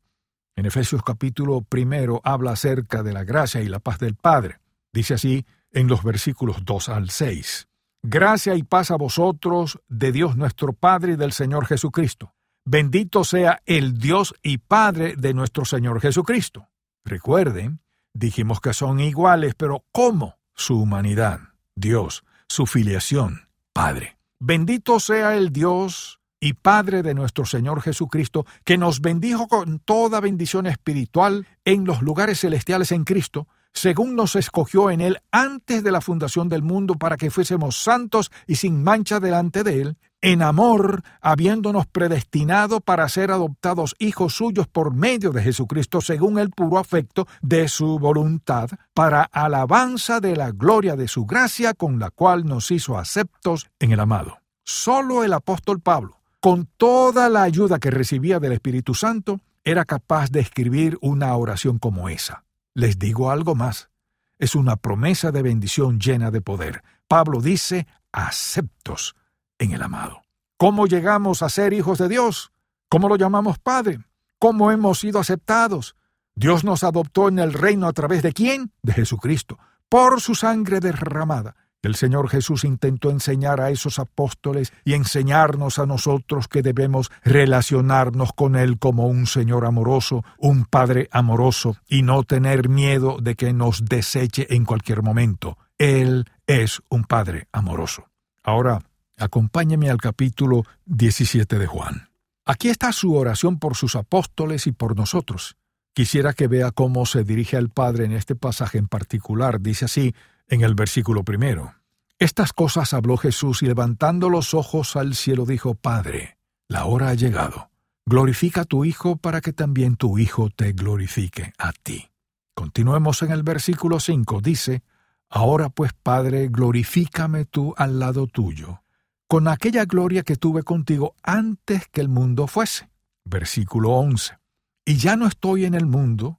En 0.57 0.67
Efesios 0.67 1.03
capítulo 1.05 1.63
primero 1.63 2.21
habla 2.25 2.53
acerca 2.53 3.05
de 3.05 3.13
la 3.13 3.23
gracia 3.23 3.61
y 3.61 3.69
la 3.69 3.79
paz 3.79 4.01
del 4.01 4.17
Padre. 4.17 4.59
Dice 4.93 5.15
así 5.15 5.47
en 5.71 5.87
los 5.87 6.03
versículos 6.03 6.65
2 6.65 6.89
al 6.89 7.11
6. 7.11 7.68
Gracia 8.03 8.55
y 8.55 8.63
paz 8.63 8.93
a 8.93 8.97
vosotros 8.97 9.81
de 9.89 10.13
Dios 10.13 10.37
nuestro 10.37 10.73
Padre 10.73 11.13
y 11.13 11.17
del 11.17 11.33
Señor 11.33 11.67
Jesucristo. 11.67 12.33
Bendito 12.65 13.25
sea 13.25 13.61
el 13.67 13.99
Dios 13.99 14.35
y 14.43 14.59
Padre 14.59 15.17
de 15.17 15.35
nuestro 15.35 15.65
Señor 15.65 16.01
Jesucristo. 16.01 16.69
Recuerden, 17.05 17.81
dijimos 18.13 18.61
que 18.61 18.73
son 18.73 19.01
iguales, 19.01 19.55
pero 19.57 19.85
¿cómo? 19.91 20.37
Su 20.55 20.81
humanidad, 20.81 21.41
Dios, 21.75 22.25
su 22.49 22.67
filiación, 22.67 23.49
Padre. 23.73 24.17
Bendito 24.39 25.01
sea 25.01 25.35
el 25.37 25.53
Dios 25.53 26.21
y 26.39 26.53
Padre 26.53 27.03
de 27.03 27.15
nuestro 27.15 27.45
Señor 27.47 27.83
Jesucristo, 27.83 28.47
que 28.65 28.79
nos 28.79 29.01
bendijo 29.01 29.49
con 29.49 29.81
toda 29.81 30.21
bendición 30.21 30.67
espiritual 30.67 31.49
en 31.65 31.85
los 31.85 32.01
lugares 32.01 32.41
celestiales 32.41 32.93
en 32.93 33.03
Cristo, 33.03 33.49
según 33.79 34.17
nos 34.17 34.35
escogió 34.37 34.91
en 34.91 35.01
Él 35.01 35.19
antes 35.31 35.85
de 35.85 35.93
la 35.93 36.01
fundación 36.01 36.49
del 36.49 36.63
mundo 36.63 36.95
para 36.95 37.17
que 37.17 37.31
fuésemos 37.31 37.83
santos 37.83 38.31
y 38.47 38.57
sin 38.57 38.83
mancha 38.83 39.21
delante 39.21 39.63
de 39.63 39.81
Él, 39.81 39.99
en 40.21 40.43
amor, 40.43 41.05
habiéndonos 41.21 41.87
predestinado 41.87 42.81
para 42.81 43.09
ser 43.09 43.31
adoptados 43.31 43.95
hijos 44.01 44.35
suyos 44.35 44.67
por 44.67 44.93
medio 44.93 45.31
de 45.31 45.43
Jesucristo, 45.43 46.01
según 46.01 46.41
el 46.41 46.51
puro 46.51 46.79
afecto 46.79 47.29
de 47.41 47.69
su 47.69 48.01
voluntad, 48.01 48.69
para 48.95 49.23
alabanza 49.23 50.19
de 50.19 50.35
la 50.35 50.51
gloria 50.51 50.97
de 50.97 51.07
su 51.07 51.25
gracia, 51.25 51.73
con 51.73 52.01
la 52.01 52.11
cual 52.11 52.47
nos 52.47 52.73
hizo 52.73 52.99
aceptos 52.99 53.69
en 53.79 53.93
el 53.93 54.01
amado. 54.01 54.39
Solo 54.65 55.23
el 55.23 55.33
apóstol 55.33 55.81
Pablo, 55.81 56.21
con 56.41 56.69
toda 56.77 57.29
la 57.29 57.45
ayuda 57.45 57.79
que 57.79 57.93
recibía 57.93 58.41
del 58.41 58.53
Espíritu 58.53 58.95
Santo, 58.95 59.41
era 59.63 59.85
capaz 59.85 60.31
de 60.31 60.41
escribir 60.41 60.99
una 61.01 61.35
oración 61.37 61.79
como 61.79 62.09
esa. 62.09 62.43
Les 62.79 62.97
digo 62.97 63.33
algo 63.33 63.57
más. 63.57 63.91
Es 64.39 64.55
una 64.55 64.77
promesa 64.77 65.33
de 65.33 65.43
bendición 65.43 65.99
llena 65.99 66.31
de 66.31 66.41
poder. 66.41 66.85
Pablo 67.09 67.41
dice, 67.41 67.89
aceptos 68.13 69.17
en 69.59 69.73
el 69.73 69.83
amado. 69.83 70.23
¿Cómo 70.57 70.87
llegamos 70.87 71.43
a 71.43 71.49
ser 71.49 71.73
hijos 71.73 71.99
de 71.99 72.09
Dios? 72.09 72.53
¿Cómo 72.89 73.09
lo 73.09 73.17
llamamos 73.17 73.59
Padre? 73.59 73.99
¿Cómo 74.39 74.71
hemos 74.71 75.01
sido 75.01 75.19
aceptados? 75.19 75.97
Dios 76.37 76.63
nos 76.63 76.85
adoptó 76.85 77.27
en 77.27 77.41
el 77.41 77.53
reino 77.53 77.89
a 77.89 77.93
través 77.93 78.23
de 78.23 78.33
quién? 78.33 78.71
De 78.81 78.93
Jesucristo, 78.93 79.59
por 79.89 80.21
su 80.21 80.37
sangre 80.37 80.79
derramada. 80.79 81.57
El 81.81 81.95
Señor 81.95 82.29
Jesús 82.29 82.65
intentó 82.65 83.11
enseñar 83.11 83.61
a 83.61 83.71
esos 83.71 84.01
apóstoles 84.01 84.73
y 84.85 84.95
enseñarnos 84.95 85.79
a 85.79 85.87
nosotros 85.87 86.49
que 86.49 86.63
debemos 86.63 87.13
relacionarnos 87.23 88.33
con 88.33 88.57
Él 88.57 88.79
como 88.81 89.07
un 89.07 89.27
Señor 89.27 89.65
amoroso, 89.65 90.25
un 90.39 90.65
Padre 90.65 91.09
amoroso, 91.13 91.77
y 91.87 92.03
no 92.03 92.25
tener 92.25 92.69
miedo 92.69 93.19
de 93.23 93.37
que 93.37 93.53
nos 93.53 93.85
deseche 93.85 94.49
en 94.51 94.65
cualquier 94.65 95.03
momento. 95.03 95.57
Él 95.79 96.25
es 96.49 96.83
un 96.89 97.05
Padre 97.05 97.47
amoroso. 97.53 98.09
Ahora, 98.43 98.81
acompáñeme 99.17 99.89
al 99.89 99.99
capítulo 99.99 100.65
17 100.87 101.59
de 101.59 101.67
Juan. 101.69 102.09
Aquí 102.45 102.71
está 102.71 102.91
su 102.91 103.15
oración 103.15 103.61
por 103.61 103.77
sus 103.77 103.95
apóstoles 103.95 104.67
y 104.67 104.73
por 104.73 104.97
nosotros. 104.97 105.57
Quisiera 105.93 106.33
que 106.33 106.49
vea 106.49 106.73
cómo 106.73 107.07
se 107.07 107.23
dirige 107.23 107.57
al 107.57 107.69
Padre 107.71 108.07
en 108.07 108.13
este 108.13 108.35
pasaje 108.35 108.79
en 108.79 108.89
particular. 108.89 109.61
Dice 109.61 109.85
así, 109.85 110.15
en 110.49 110.63
el 110.63 110.75
versículo 110.75 111.25
primero. 111.25 111.75
Estas 112.19 112.53
cosas 112.53 112.95
habló 112.95 113.17
Jesús 113.17 113.63
y 113.63 113.67
levantando 113.67 114.29
los 114.29 114.55
ojos 114.55 114.97
al 114.97 115.15
cielo 115.15 115.47
dijo, 115.47 115.75
Padre, 115.75 116.39
la 116.67 116.87
hora 116.87 117.11
ha 117.11 117.15
llegado. 117.15 117.71
Glorifica 118.05 118.63
a 118.63 118.65
tu 118.65 118.85
Hijo 118.85 119.17
para 119.17 119.41
que 119.41 119.53
también 119.53 119.97
tu 119.97 120.19
Hijo 120.19 120.51
te 120.51 120.73
glorifique 120.73 121.53
a 121.59 121.73
ti. 121.73 122.11
Continuemos 122.55 123.23
en 123.23 123.31
el 123.31 123.43
versículo 123.43 124.01
5. 124.01 124.41
Dice, 124.41 124.83
Ahora 125.31 125.69
pues, 125.69 125.93
Padre, 125.93 126.49
glorifícame 126.49 127.45
tú 127.45 127.75
al 127.77 127.99
lado 127.99 128.27
tuyo, 128.27 128.83
con 129.27 129.47
aquella 129.47 129.85
gloria 129.85 130.23
que 130.23 130.37
tuve 130.37 130.63
contigo 130.63 131.15
antes 131.23 131.87
que 131.89 132.01
el 132.01 132.09
mundo 132.09 132.47
fuese. 132.47 132.91
Versículo 133.25 133.91
11. 133.91 134.39
Y 134.87 134.97
ya 134.97 135.17
no 135.17 135.27
estoy 135.27 135.67
en 135.67 135.75
el 135.75 135.85
mundo, 135.85 136.39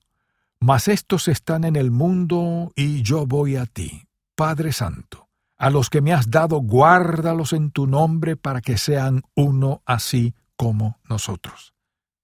mas 0.61 0.87
estos 0.87 1.27
están 1.27 1.63
en 1.63 1.75
el 1.75 1.91
mundo 1.91 2.71
y 2.75 3.01
yo 3.01 3.25
voy 3.25 3.55
a 3.55 3.65
ti, 3.65 4.07
Padre 4.35 4.71
Santo. 4.71 5.29
A 5.57 5.69
los 5.69 5.89
que 5.89 6.01
me 6.01 6.13
has 6.13 6.29
dado, 6.29 6.57
guárdalos 6.61 7.53
en 7.53 7.71
tu 7.71 7.87
nombre 7.87 8.37
para 8.37 8.61
que 8.61 8.77
sean 8.77 9.23
uno 9.35 9.81
así 9.85 10.33
como 10.55 10.99
nosotros. 11.09 11.73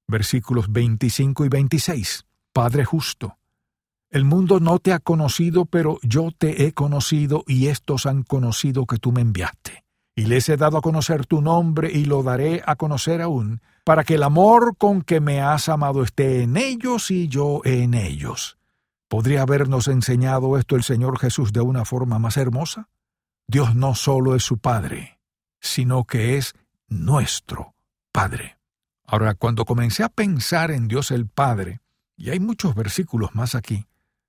Versículos 0.08 0.72
25 0.72 1.46
y 1.46 1.50
26. 1.50 2.26
Padre 2.54 2.86
justo, 2.86 3.38
el 4.10 4.24
mundo 4.24 4.60
no 4.60 4.80
te 4.80 4.94
ha 4.94 5.00
conocido, 5.00 5.66
pero 5.66 6.00
yo 6.02 6.32
te 6.38 6.66
he 6.66 6.74
conocido 6.74 7.44
y 7.48 7.68
estos 7.68 8.06
han 8.06 8.24
conocido 8.24 8.86
que 8.86 8.98
tú 8.98 9.12
me 9.12 9.22
enviaste 9.22 9.85
y 10.16 10.26
les 10.26 10.48
he 10.48 10.58
dado 10.58 10.78
a 10.78 10.82
conocer 10.82 11.26
tu 11.26 11.42
nombre 11.42 11.92
y 11.92 12.06
lo 12.06 12.24
daré 12.24 12.64
a 12.66 12.76
conocer 12.76 13.22
aún, 13.22 13.62
para 13.84 14.04
que 14.04 14.16
el 14.16 14.24
amor 14.24 14.78
con 14.78 15.02
que 15.02 15.20
me 15.20 15.42
has 15.42 15.68
amado 15.70 16.04
esté 16.04 16.42
en 16.42 16.58
ellos 16.58 17.12
y 17.12 17.28
yo 17.28 17.62
en 17.66 17.94
ellos. 17.94 18.58
¿Podría 19.08 19.44
habernos 19.44 19.88
enseñado 19.88 20.58
esto 20.58 20.76
el 20.76 20.84
Señor 20.84 21.20
Jesús 21.20 21.54
de 21.54 21.62
una 21.62 21.86
forma 21.86 22.18
más 22.18 22.38
hermosa? 22.38 22.90
Dios 23.48 23.76
no 23.76 23.94
solo 23.94 24.36
es 24.36 24.44
su 24.44 24.58
Padre, 24.58 25.20
sino 25.60 26.06
que 26.06 26.38
es 26.38 26.56
nuestro 26.88 27.76
Padre. 28.12 28.58
Ahora, 29.06 29.36
cuando 29.36 29.66
comencé 29.66 30.04
a 30.04 30.10
pensar 30.10 30.72
en 30.72 30.88
Dios 30.88 31.12
el 31.12 31.28
Padre, 31.28 31.82
y 32.18 32.32
hay 32.32 32.40
muchos 32.40 32.74
versículos 32.74 33.36
más 33.36 33.54
aquí, 33.54 33.86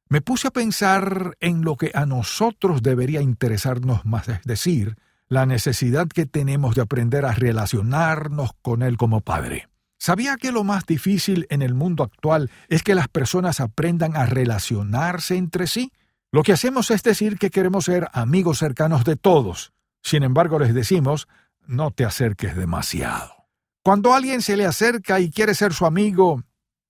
me 0.08 0.20
puse 0.20 0.48
a 0.48 0.52
pensar 0.52 1.36
en 1.40 1.62
lo 1.62 1.76
que 1.76 1.90
a 1.94 2.04
nosotros 2.04 2.82
debería 2.82 3.22
interesarnos 3.22 4.04
más, 4.04 4.28
es 4.28 4.42
decir, 4.42 4.96
la 5.28 5.46
necesidad 5.46 6.08
que 6.08 6.26
tenemos 6.26 6.74
de 6.74 6.82
aprender 6.82 7.24
a 7.24 7.32
relacionarnos 7.32 8.50
con 8.62 8.82
Él 8.82 8.96
como 8.96 9.20
Padre. 9.20 9.68
¿Sabía 9.98 10.36
que 10.36 10.52
lo 10.52 10.62
más 10.62 10.86
difícil 10.86 11.46
en 11.50 11.62
el 11.62 11.74
mundo 11.74 12.04
actual 12.04 12.50
es 12.68 12.82
que 12.82 12.94
las 12.94 13.08
personas 13.08 13.60
aprendan 13.60 14.16
a 14.16 14.26
relacionarse 14.26 15.36
entre 15.36 15.66
sí? 15.66 15.92
Lo 16.30 16.42
que 16.42 16.52
hacemos 16.52 16.90
es 16.90 17.02
decir 17.02 17.38
que 17.38 17.50
queremos 17.50 17.86
ser 17.86 18.08
amigos 18.12 18.58
cercanos 18.58 19.04
de 19.04 19.16
todos. 19.16 19.72
Sin 20.02 20.22
embargo, 20.22 20.58
les 20.58 20.74
decimos, 20.74 21.28
no 21.66 21.90
te 21.90 22.04
acerques 22.04 22.56
demasiado. 22.56 23.32
Cuando 23.82 24.14
alguien 24.14 24.42
se 24.42 24.56
le 24.56 24.66
acerca 24.66 25.20
y 25.20 25.30
quiere 25.30 25.54
ser 25.54 25.72
su 25.72 25.86
amigo, 25.86 26.42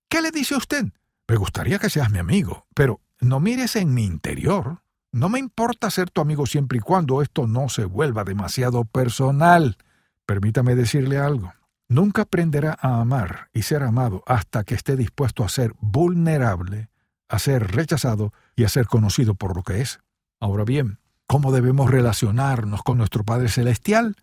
¿qué 0.09 0.21
le 0.21 0.31
dice 0.31 0.57
usted? 0.57 0.87
Me 1.29 1.37
gustaría 1.37 1.79
que 1.79 1.91
seas 1.91 2.11
mi 2.11 2.19
amigo, 2.19 2.67
pero 2.75 3.01
no 3.21 3.41
mires 3.41 3.77
en 3.77 3.95
mi 3.95 4.05
interior. 4.05 4.83
No 5.17 5.31
me 5.31 5.39
importa 5.39 5.89
ser 5.91 6.11
tu 6.11 6.21
amigo 6.21 6.45
siempre 6.45 6.77
y 6.77 6.83
cuando 6.83 7.23
esto 7.23 7.47
no 7.47 7.71
se 7.71 7.87
vuelva 7.87 8.23
demasiado 8.23 8.85
personal. 8.85 9.79
Permítame 10.27 10.75
decirle 10.75 11.17
algo. 11.17 11.55
Nunca 11.89 12.23
aprenderá 12.23 12.77
a 12.79 13.01
amar 13.01 13.49
y 13.55 13.63
ser 13.63 13.83
amado 13.83 14.23
hasta 14.27 14.63
que 14.63 14.75
esté 14.75 14.95
dispuesto 14.95 15.43
a 15.43 15.49
ser 15.49 15.73
vulnerable, 15.81 16.91
a 17.31 17.39
ser 17.39 17.75
rechazado 17.75 18.35
y 18.57 18.65
a 18.65 18.69
ser 18.69 18.89
conocido 18.89 19.35
por 19.35 19.57
lo 19.57 19.63
que 19.63 19.81
es. 19.81 20.01
Ahora 20.39 20.65
bien, 20.65 20.99
¿cómo 21.27 21.51
debemos 21.51 21.91
relacionarnos 21.91 22.83
con 22.83 22.99
nuestro 22.99 23.25
Padre 23.25 23.49
Celestial? 23.49 24.17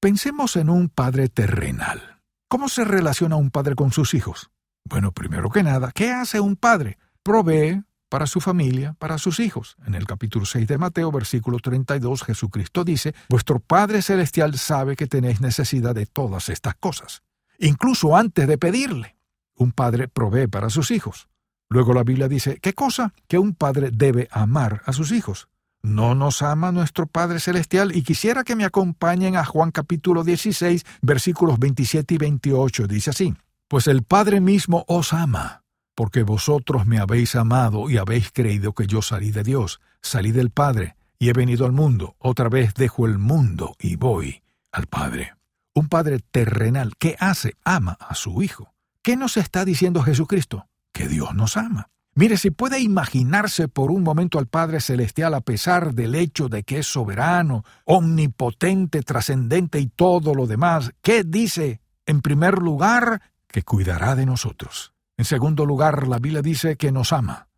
Pensemos 0.00 0.56
en 0.56 0.70
un 0.70 0.88
Padre 0.88 1.28
terrenal. 1.28 2.22
¿Cómo 2.48 2.70
se 2.70 2.86
relaciona 2.86 3.36
un 3.36 3.50
padre 3.50 3.74
con 3.74 3.92
sus 3.92 4.14
hijos? 4.14 4.50
Bueno, 4.86 5.12
primero 5.12 5.50
que 5.50 5.62
nada, 5.62 5.92
¿qué 5.94 6.10
hace 6.10 6.40
un 6.40 6.56
padre? 6.56 6.96
Provee, 7.22 7.84
para 8.08 8.26
su 8.26 8.40
familia, 8.40 8.94
para 8.98 9.18
sus 9.18 9.40
hijos. 9.40 9.76
En 9.86 9.94
el 9.94 10.06
capítulo 10.06 10.44
6 10.44 10.66
de 10.66 10.78
Mateo, 10.78 11.12
versículo 11.12 11.58
32, 11.58 12.22
Jesucristo 12.24 12.84
dice, 12.84 13.14
Vuestro 13.28 13.60
Padre 13.60 14.02
Celestial 14.02 14.58
sabe 14.58 14.96
que 14.96 15.06
tenéis 15.06 15.40
necesidad 15.40 15.94
de 15.94 16.06
todas 16.06 16.48
estas 16.48 16.74
cosas, 16.74 17.22
incluso 17.58 18.16
antes 18.16 18.46
de 18.48 18.58
pedirle. 18.58 19.16
Un 19.54 19.72
padre 19.72 20.08
provee 20.08 20.46
para 20.46 20.70
sus 20.70 20.90
hijos. 20.90 21.28
Luego 21.68 21.92
la 21.92 22.04
Biblia 22.04 22.28
dice, 22.28 22.58
¿qué 22.62 22.72
cosa? 22.72 23.12
Que 23.26 23.38
un 23.38 23.54
padre 23.54 23.90
debe 23.92 24.28
amar 24.30 24.82
a 24.86 24.92
sus 24.92 25.12
hijos. 25.12 25.48
¿No 25.82 26.14
nos 26.14 26.42
ama 26.42 26.72
nuestro 26.72 27.06
Padre 27.06 27.38
Celestial? 27.38 27.94
Y 27.94 28.02
quisiera 28.02 28.42
que 28.42 28.56
me 28.56 28.64
acompañen 28.64 29.36
a 29.36 29.44
Juan 29.44 29.70
capítulo 29.70 30.24
16, 30.24 30.84
versículos 31.02 31.58
27 31.58 32.14
y 32.14 32.18
28. 32.18 32.86
Dice 32.88 33.10
así, 33.10 33.34
Pues 33.68 33.86
el 33.86 34.02
Padre 34.02 34.40
mismo 34.40 34.84
os 34.88 35.12
ama 35.12 35.62
porque 35.98 36.22
vosotros 36.22 36.86
me 36.86 37.00
habéis 37.00 37.34
amado 37.34 37.90
y 37.90 37.96
habéis 37.96 38.30
creído 38.30 38.72
que 38.72 38.86
yo 38.86 39.02
salí 39.02 39.32
de 39.32 39.42
Dios, 39.42 39.80
salí 40.00 40.30
del 40.30 40.50
Padre, 40.50 40.94
y 41.18 41.28
he 41.28 41.32
venido 41.32 41.66
al 41.66 41.72
mundo, 41.72 42.14
otra 42.20 42.48
vez 42.48 42.72
dejo 42.74 43.04
el 43.04 43.18
mundo 43.18 43.74
y 43.80 43.96
voy 43.96 44.44
al 44.70 44.86
Padre. 44.86 45.34
Un 45.74 45.88
Padre 45.88 46.20
terrenal, 46.20 46.92
¿qué 47.00 47.16
hace? 47.18 47.56
Ama 47.64 47.98
a 47.98 48.14
su 48.14 48.42
Hijo. 48.42 48.72
¿Qué 49.02 49.16
nos 49.16 49.36
está 49.36 49.64
diciendo 49.64 50.00
Jesucristo? 50.04 50.68
Que 50.92 51.08
Dios 51.08 51.34
nos 51.34 51.56
ama. 51.56 51.88
Mire, 52.14 52.36
si 52.36 52.52
puede 52.52 52.78
imaginarse 52.78 53.66
por 53.66 53.90
un 53.90 54.04
momento 54.04 54.38
al 54.38 54.46
Padre 54.46 54.80
Celestial 54.80 55.34
a 55.34 55.40
pesar 55.40 55.94
del 55.94 56.14
hecho 56.14 56.48
de 56.48 56.62
que 56.62 56.78
es 56.78 56.86
soberano, 56.86 57.64
omnipotente, 57.84 59.02
trascendente 59.02 59.80
y 59.80 59.88
todo 59.88 60.32
lo 60.32 60.46
demás, 60.46 60.92
¿qué 61.02 61.24
dice? 61.24 61.80
En 62.06 62.22
primer 62.22 62.58
lugar, 62.58 63.20
que 63.48 63.64
cuidará 63.64 64.14
de 64.14 64.26
nosotros. 64.26 64.92
En 65.18 65.24
segundo 65.24 65.66
lugar, 65.66 66.06
la 66.06 66.18
Biblia 66.20 66.42
dice 66.42 66.76
que 66.76 66.92
nos 66.92 67.12
ama. 67.12 67.48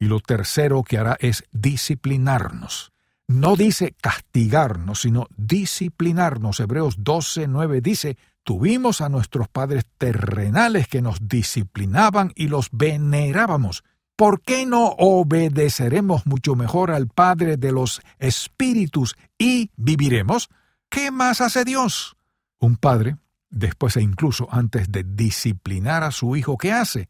Y 0.00 0.06
lo 0.06 0.18
tercero 0.18 0.82
que 0.82 0.98
hará 0.98 1.16
es 1.20 1.44
disciplinarnos. 1.52 2.92
No 3.28 3.54
dice 3.56 3.94
castigarnos, 4.00 5.02
sino 5.02 5.28
disciplinarnos. 5.36 6.58
Hebreos 6.58 6.96
12, 6.98 7.46
9 7.46 7.80
dice, 7.80 8.18
tuvimos 8.42 9.00
a 9.00 9.08
nuestros 9.08 9.48
padres 9.48 9.84
terrenales 9.96 10.88
que 10.88 11.00
nos 11.00 11.28
disciplinaban 11.28 12.32
y 12.34 12.48
los 12.48 12.68
venerábamos. 12.72 13.84
¿Por 14.16 14.40
qué 14.40 14.66
no 14.66 14.86
obedeceremos 14.98 16.26
mucho 16.26 16.56
mejor 16.56 16.90
al 16.90 17.06
Padre 17.06 17.56
de 17.56 17.70
los 17.70 18.02
Espíritus 18.18 19.14
y 19.38 19.70
viviremos? 19.76 20.48
¿Qué 20.88 21.12
más 21.12 21.40
hace 21.40 21.64
Dios? 21.64 22.16
Un 22.58 22.76
padre, 22.76 23.18
después 23.50 23.96
e 23.96 24.02
incluso 24.02 24.48
antes 24.50 24.90
de 24.90 25.04
disciplinar 25.04 26.02
a 26.02 26.10
su 26.10 26.36
hijo, 26.36 26.56
¿qué 26.56 26.72
hace? 26.72 27.08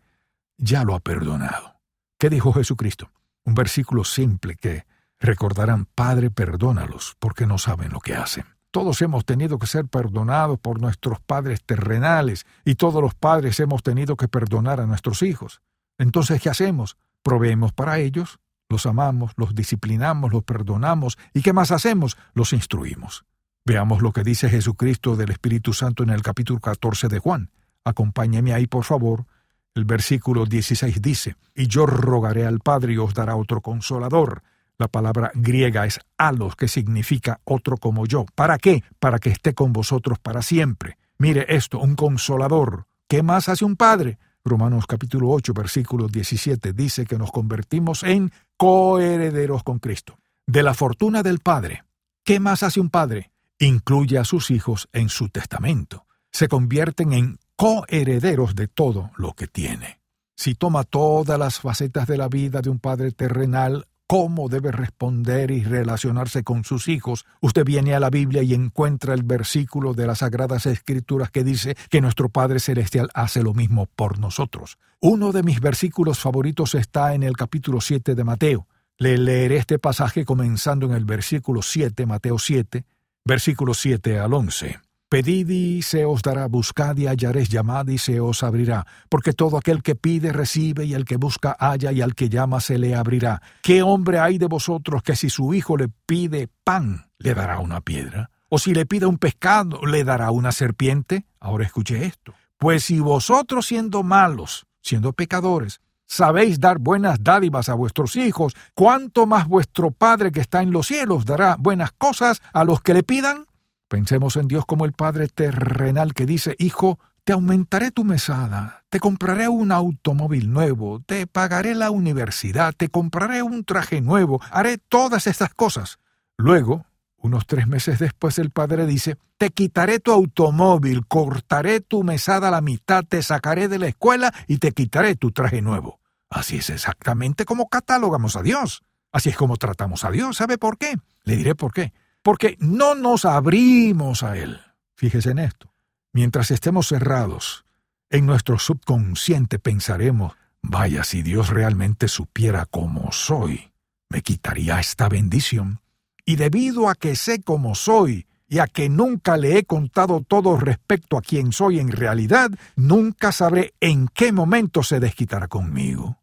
Ya 0.57 0.85
lo 0.85 0.95
ha 0.95 1.01
perdonado. 1.01 1.81
¿Qué 2.19 2.31
dijo 2.31 2.53
Jesucristo? 2.53 3.11
Un 3.45 3.55
versículo 3.55 4.05
simple 4.05 4.57
que 4.57 4.85
recordarán, 5.21 5.87
Padre, 5.87 6.31
perdónalos, 6.31 7.17
porque 7.19 7.47
no 7.47 7.59
saben 7.59 7.93
lo 7.93 8.01
que 8.01 8.15
hacen. 8.15 8.45
Todos 8.71 9.01
hemos 9.01 9.25
tenido 9.25 9.59
que 9.59 9.67
ser 9.67 9.87
perdonados 9.87 10.59
por 10.59 10.81
nuestros 10.81 11.21
padres 11.21 11.65
terrenales 11.65 12.45
y 12.65 12.75
todos 12.75 13.03
los 13.03 13.15
padres 13.15 13.59
hemos 13.61 13.83
tenido 13.83 14.17
que 14.17 14.29
perdonar 14.29 14.81
a 14.81 14.87
nuestros 14.87 15.23
hijos. 15.23 15.63
Entonces, 15.97 16.41
¿qué 16.43 16.51
hacemos? 16.51 16.99
Proveemos 17.23 17.73
para 17.73 17.99
ellos, 17.99 18.41
los 18.69 18.85
amamos, 18.85 19.33
los 19.37 19.55
disciplinamos, 19.55 20.33
los 20.33 20.45
perdonamos 20.45 21.19
y 21.33 21.43
¿qué 21.43 21.53
más 21.53 21.71
hacemos? 21.71 22.19
Los 22.35 22.53
instruimos. 22.53 23.25
Veamos 23.69 24.01
lo 24.01 24.13
que 24.13 24.23
dice 24.25 24.49
Jesucristo 24.49 25.15
del 25.15 25.31
Espíritu 25.31 25.75
Santo 25.75 26.03
en 26.03 26.09
el 26.09 26.23
capítulo 26.23 26.59
14 26.59 27.09
de 27.09 27.19
Juan. 27.19 27.51
Acompáñeme 27.85 28.55
ahí, 28.55 28.67
por 28.67 28.85
favor. 28.85 29.27
El 29.75 29.85
versículo 29.85 30.47
16 30.47 31.03
dice, 31.03 31.37
Y 31.55 31.67
yo 31.67 31.85
rogaré 31.85 32.47
al 32.47 32.61
Padre 32.61 32.95
y 32.95 32.97
os 32.97 33.13
dará 33.13 33.37
otro 33.37 33.61
consolador. 33.61 34.43
La 34.79 34.89
palabra 34.89 35.33
griega 35.35 35.85
es 35.85 36.01
alos, 36.17 36.57
que 36.57 36.67
significa 36.67 37.41
otro 37.45 37.77
como 37.77 38.07
yo. 38.07 38.25
¿Para 38.35 38.57
qué? 38.57 38.85
Para 38.99 39.19
que 39.19 39.29
esté 39.29 39.53
con 39.53 39.75
vosotros 39.75 40.19
para 40.19 40.41
siempre. 40.41 40.97
Mire 41.19 41.45
esto, 41.55 41.79
un 41.79 41.95
consolador. 41.95 42.87
¿Qué 43.07 43.23
más 43.23 43.51
hace 43.51 43.67
un 43.67 43.77
padre? 43.77 44.19
Romanos 44.47 44.87
capítulo 44.87 45.29
8, 45.29 45.53
versículo 45.53 46.09
17 46.09 46.73
dice 46.73 47.05
que 47.05 47.19
nos 47.19 47.31
convertimos 47.31 48.03
en 48.03 48.33
coherederos 48.57 49.63
con 49.63 49.79
Cristo. 49.79 50.19
De 50.47 50.63
la 50.63 50.73
fortuna 50.73 51.23
del 51.23 51.41
Padre. 51.41 51.85
¿Qué 52.25 52.41
más 52.41 52.63
hace 52.63 52.81
un 52.81 52.89
padre? 52.89 53.31
Incluye 53.59 54.19
a 54.19 54.25
sus 54.25 54.51
hijos 54.51 54.89
en 54.93 55.09
su 55.09 55.31
testamento. 55.31 56.07
Se 56.31 56.49
convierten 56.49 57.13
en 57.13 57.39
coherederos 57.57 58.55
de 58.55 58.69
todo 58.69 59.11
lo 59.17 59.33
que 59.33 59.49
tiene. 59.49 60.01
Si 60.37 60.55
toma 60.55 60.85
todas 60.85 61.39
las 61.39 61.59
facetas 61.59 62.07
de 62.07 62.17
la 62.17 62.29
vida 62.29 62.61
de 62.61 62.71
un 62.71 62.79
padre 62.79 63.11
terrenal, 63.11 63.89
cómo 64.07 64.49
debe 64.49 64.71
responder 64.71 65.51
y 65.51 65.65
relacionarse 65.65 66.45
con 66.45 66.63
sus 66.63 66.87
hijos, 66.87 67.27
usted 67.41 67.65
viene 67.65 67.95
a 67.95 68.01
la 68.01 68.11
Biblia 68.11 68.45
y 68.45 68.55
encuentra 68.55 69.13
el 69.13 69.25
versículo 69.25 69.93
de 69.93 70.07
las 70.07 70.19
Sagradas 70.21 70.67
Escrituras 70.67 71.31
que 71.31 71.43
dice 71.43 71.77
que 71.91 72.01
nuestro 72.01 72.29
Padre 72.29 72.61
Celestial 72.61 73.11
hace 73.13 73.43
lo 73.43 73.53
mismo 73.53 73.87
por 73.87 74.21
nosotros. 74.21 74.79
Uno 75.01 75.33
de 75.33 75.43
mis 75.43 75.61
versículos 75.61 76.21
favoritos 76.21 76.75
está 76.75 77.15
en 77.15 77.25
el 77.25 77.37
capítulo 77.37 77.81
7 77.81 78.15
de 78.15 78.25
Mateo. 78.25 78.69
Le 78.97 79.19
leeré 79.19 79.57
este 79.57 79.79
pasaje 79.79 80.25
comenzando 80.25 80.87
en 80.87 80.93
el 80.93 81.05
versículo 81.05 81.63
7, 81.63 82.07
Mateo 82.07 82.39
7, 82.39 82.85
versículo 83.29 83.75
7 83.75 84.19
al 84.19 84.33
11. 84.33 84.81
Pedid 85.11 85.49
y 85.49 85.83
se 85.83 86.05
os 86.05 86.23
dará, 86.23 86.49
buscad 86.49 86.97
y 86.97 87.07
hallaréis, 87.07 87.49
llamad 87.49 87.87
y 87.89 87.99
se 87.99 88.21
os 88.21 88.43
abrirá, 88.43 88.87
porque 89.09 89.33
todo 89.33 89.57
aquel 89.57 89.83
que 89.83 89.95
pide 89.95 90.33
recibe, 90.33 90.85
y 90.85 90.95
el 90.95 91.05
que 91.05 91.17
busca 91.17 91.57
halla, 91.59 91.93
y 91.93 92.01
al 92.01 92.15
que 92.15 92.29
llama 92.29 92.61
se 92.61 92.79
le 92.79 92.95
abrirá. 92.95 93.41
¿Qué 93.63 93.83
hombre 93.83 94.19
hay 94.19 94.39
de 94.39 94.47
vosotros 94.47 95.03
que 95.03 95.15
si 95.15 95.31
su 95.31 95.55
hijo 95.55 95.77
le 95.77 95.89
pide 96.07 96.49
pan, 96.65 97.11
le 97.19 97.35
dará 97.35 97.59
una 97.59 97.81
piedra? 97.81 98.31
¿O 98.49 98.59
si 98.59 98.75
le 98.75 98.87
pide 98.87 99.07
un 99.07 99.19
pescado, 99.19 99.85
le 99.87 100.05
dará 100.05 100.31
una 100.31 100.53
serpiente? 100.53 101.27
Ahora 101.39 101.65
escuche 101.65 102.05
esto. 102.05 102.35
Pues 102.57 102.85
si 102.85 102.99
vosotros 102.99 103.67
siendo 103.67 104.03
malos, 104.03 104.67
siendo 104.83 105.13
pecadores, 105.13 105.81
sabéis 106.09 106.59
dar 106.59 106.79
buenas 106.79 107.23
dádivas 107.23 107.69
a 107.69 107.75
vuestros 107.75 108.17
hijos, 108.17 108.57
¿cuánto 108.75 109.27
más 109.27 109.47
vuestro 109.47 109.93
Padre 109.93 110.33
que 110.33 110.41
está 110.41 110.63
en 110.63 110.73
los 110.73 110.89
cielos 110.89 111.25
dará 111.25 111.57
buenas 111.57 111.93
cosas 111.93 112.43
a 112.53 112.65
los 112.65 112.81
que 112.81 112.95
le 112.95 113.05
pidan? 113.05 113.47
Pensemos 113.87 114.37
en 114.37 114.49
Dios 114.49 114.67
como 114.67 114.85
el 114.85 114.93
Padre 114.93 115.29
terrenal 115.29 116.15
que 116.15 116.27
dice, 116.27 116.57
Hijo, 116.59 116.99
te 117.25 117.35
aumentaré 117.35 117.91
tu 117.91 118.05
mesada, 118.05 118.85
te 118.89 119.01
compraré 119.01 119.49
un 119.49 119.71
automóvil 119.71 120.51
nuevo, 120.51 121.01
te 121.05 121.27
pagaré 121.27 121.75
la 121.75 121.91
universidad, 121.91 122.75
te 122.75 122.89
compraré 122.89 123.43
un 123.43 123.65
traje 123.65 124.01
nuevo, 124.01 124.41
haré 124.51 124.79
todas 124.79 125.27
estas 125.27 125.53
cosas. 125.53 125.99
Luego, 126.39 126.87
unos 127.19 127.47
tres 127.47 127.67
meses 127.67 127.99
después, 127.99 128.39
el 128.39 128.51
padre 128.51 128.87
dice, 128.87 129.19
te 129.37 129.51
quitaré 129.51 130.01
tu 130.01 130.13
automóvil, 130.13 131.07
cortaré 131.07 131.81
tu 131.81 132.03
mesada 132.03 132.49
a 132.49 132.51
la 132.51 132.61
mitad, 132.61 133.05
te 133.05 133.23
sacaré 133.23 133.69
de 133.69 133.79
la 133.79 133.89
escuela 133.89 134.33
y 134.47 134.59
te 134.59 134.73
quitaré 134.73 135.15
tu 135.15 135.31
traje 135.31 135.61
nuevo. 135.61 135.98
Así 136.31 136.59
es 136.59 136.71
exactamente 136.71 137.45
como 137.45 137.69
catalogamos 137.69 138.37
a 138.37 138.43
Dios. 138.43 138.83
Así 139.13 139.31
es 139.31 139.37
como 139.37 139.57
tratamos 139.57 140.05
a 140.05 140.11
Dios. 140.11 140.37
¿Sabe 140.37 140.59
por 140.59 140.79
qué? 140.79 140.97
Le 141.25 141.37
diré 141.37 141.55
por 141.55 141.73
qué 141.73 141.93
porque 142.29 142.57
no 142.61 142.95
nos 142.95 143.25
abrimos 143.25 144.23
a 144.23 144.37
Él. 144.37 144.61
Fíjese 144.97 145.31
en 145.31 145.39
esto. 145.39 145.73
Mientras 146.13 146.51
estemos 146.51 146.89
cerrados, 146.89 147.65
en 148.11 148.27
nuestro 148.27 148.59
subconsciente 148.59 149.59
pensaremos, 149.59 150.35
vaya, 150.61 151.05
si 151.05 151.23
Dios 151.23 151.49
realmente 151.49 152.07
supiera 152.07 152.67
cómo 152.67 153.13
soy, 153.13 153.73
me 154.11 154.21
quitaría 154.21 154.79
esta 154.79 155.09
bendición. 155.09 155.81
Y 156.27 156.37
debido 156.37 156.91
a 156.91 156.95
que 156.95 157.17
sé 157.17 157.41
cómo 157.41 157.75
soy, 157.75 158.27
y 158.49 158.61
a 158.61 158.67
que 158.67 158.89
nunca 158.89 159.37
le 159.37 159.59
he 159.59 159.65
contado 159.65 160.23
todo 160.27 160.57
respecto 160.57 161.19
a 161.19 161.23
quién 161.23 161.53
soy 161.53 161.79
en 161.79 161.93
realidad, 161.93 162.51
nunca 162.77 163.31
sabré 163.31 163.75
en 163.81 164.09
qué 164.09 164.33
momento 164.33 164.83
se 164.83 165.01
desquitará 165.01 165.49
conmigo. 165.49 166.19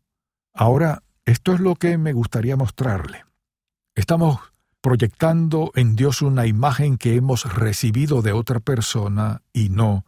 Ahora, 0.53 1.03
esto 1.25 1.53
es 1.53 1.59
lo 1.59 1.75
que 1.75 1.97
me 1.97 2.13
gustaría 2.13 2.55
mostrarle. 2.55 3.25
Estamos 3.93 4.39
proyectando 4.81 5.71
en 5.75 5.95
Dios 5.95 6.21
una 6.21 6.45
imagen 6.45 6.97
que 6.97 7.15
hemos 7.15 7.51
recibido 7.53 8.21
de 8.21 8.33
otra 8.33 8.59
persona 8.59 9.41
y 9.53 9.69
no 9.69 10.05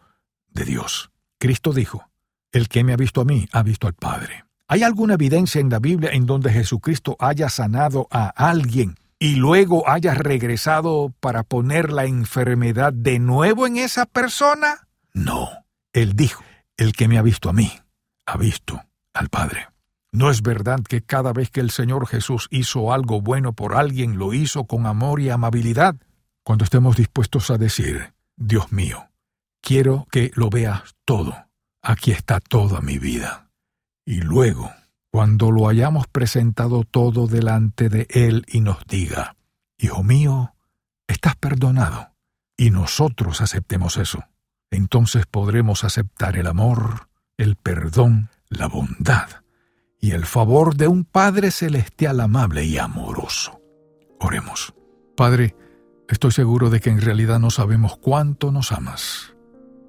de 0.49 0.65
Dios. 0.65 1.11
Cristo 1.39 1.73
dijo, 1.73 2.09
El 2.51 2.67
que 2.67 2.83
me 2.83 2.93
ha 2.93 2.97
visto 2.97 3.21
a 3.21 3.25
mí, 3.25 3.47
ha 3.51 3.63
visto 3.63 3.87
al 3.87 3.93
Padre. 3.93 4.45
¿Hay 4.67 4.83
alguna 4.83 5.13
evidencia 5.13 5.61
en 5.61 5.69
la 5.69 5.79
Biblia 5.79 6.11
en 6.11 6.25
donde 6.25 6.51
Jesucristo 6.51 7.15
haya 7.19 7.49
sanado 7.49 8.07
a 8.11 8.27
alguien 8.27 8.95
y 9.19 9.35
luego 9.35 9.89
haya 9.89 10.13
regresado 10.13 11.13
para 11.19 11.43
poner 11.43 11.91
la 11.91 12.05
enfermedad 12.05 12.93
de 12.93 13.19
nuevo 13.19 13.65
en 13.65 13.77
esa 13.77 14.05
persona? 14.05 14.87
No. 15.13 15.49
Él 15.93 16.15
dijo, 16.15 16.43
El 16.77 16.93
que 16.93 17.07
me 17.07 17.17
ha 17.17 17.23
visto 17.23 17.49
a 17.49 17.53
mí, 17.53 17.71
ha 18.25 18.37
visto 18.37 18.83
al 19.13 19.29
Padre. 19.29 19.67
¿No 20.11 20.29
es 20.29 20.41
verdad 20.41 20.79
que 20.87 21.01
cada 21.01 21.33
vez 21.33 21.49
que 21.49 21.59
el 21.59 21.71
Señor 21.71 22.07
Jesús 22.07 22.47
hizo 22.51 22.93
algo 22.93 23.21
bueno 23.21 23.53
por 23.53 23.75
alguien, 23.75 24.17
lo 24.17 24.33
hizo 24.33 24.65
con 24.65 24.85
amor 24.85 25.19
y 25.19 25.29
amabilidad? 25.29 25.95
Cuando 26.43 26.63
estemos 26.63 26.95
dispuestos 26.95 27.49
a 27.49 27.57
decir, 27.57 28.13
Dios 28.35 28.71
mío, 28.71 29.09
quiero 29.61 30.07
que 30.11 30.31
lo 30.35 30.49
veas 30.49 30.95
todo, 31.03 31.35
aquí 31.81 32.11
está 32.11 32.39
toda 32.39 32.79
mi 32.81 32.99
vida. 32.99 33.49
Y 34.05 34.21
luego, 34.21 34.71
cuando 35.11 35.51
lo 35.51 35.67
hayamos 35.67 36.07
presentado 36.07 36.83
todo 36.83 37.27
delante 37.27 37.89
de 37.89 38.07
Él 38.09 38.45
y 38.47 38.61
nos 38.61 38.85
diga, 38.87 39.35
Hijo 39.77 40.03
mío, 40.03 40.55
estás 41.07 41.35
perdonado, 41.35 42.09
y 42.57 42.71
nosotros 42.71 43.41
aceptemos 43.41 43.97
eso, 43.97 44.23
entonces 44.71 45.25
podremos 45.25 45.83
aceptar 45.83 46.37
el 46.37 46.47
amor, 46.47 47.09
el 47.37 47.55
perdón, 47.55 48.29
la 48.49 48.67
bondad, 48.67 49.29
y 49.99 50.11
el 50.11 50.25
favor 50.25 50.75
de 50.75 50.87
un 50.87 51.05
Padre 51.05 51.51
celestial 51.51 52.19
amable 52.19 52.65
y 52.65 52.77
amoroso. 52.77 53.61
Oremos. 54.19 54.73
Padre, 55.15 55.55
estoy 56.09 56.31
seguro 56.31 56.69
de 56.69 56.79
que 56.79 56.89
en 56.89 57.01
realidad 57.01 57.39
no 57.39 57.49
sabemos 57.49 57.97
cuánto 57.97 58.51
nos 58.51 58.71
amas. 58.71 59.35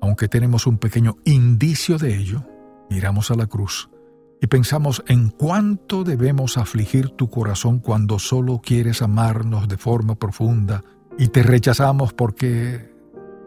Aunque 0.01 0.29
tenemos 0.29 0.67
un 0.67 0.79
pequeño 0.79 1.17
indicio 1.25 1.99
de 1.99 2.17
ello, 2.17 2.47
miramos 2.89 3.31
a 3.31 3.35
la 3.35 3.47
cruz 3.47 3.91
y 4.40 4.46
pensamos 4.46 5.03
en 5.07 5.31
cuánto 5.31 6.05
debemos 6.05 6.59
afligir 6.59 7.11
tu 7.11 7.29
corazón 7.29 7.79
cuando 7.81 8.18
solo 8.18 8.61
quieres 8.62 9.03
amarnos 9.03 9.68
de 9.68 9.77
forma 9.77 10.14
profunda 10.14 10.85
y 11.18 11.29
te 11.29 11.42
rechazamos 11.42 12.12
porque 12.12 12.92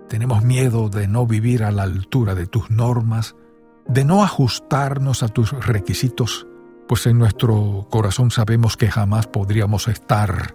tenemos 0.10 0.44
miedo 0.44 0.90
de 0.90 1.08
no 1.08 1.26
vivir 1.26 1.64
a 1.64 1.72
la 1.72 1.84
altura 1.84 2.36
de 2.36 2.48
tus 2.48 2.70
normas, 2.70 3.36
de 3.88 4.04
no 4.04 4.24
ajustarnos 4.24 5.24
a 5.24 5.30
tus 5.30 5.52
requisitos 5.66 6.48
pues 6.92 7.06
en 7.06 7.18
nuestro 7.18 7.88
corazón 7.90 8.32
sabemos 8.32 8.76
que 8.76 8.92
jamás 8.92 9.26
podríamos 9.26 9.88
estar 9.88 10.54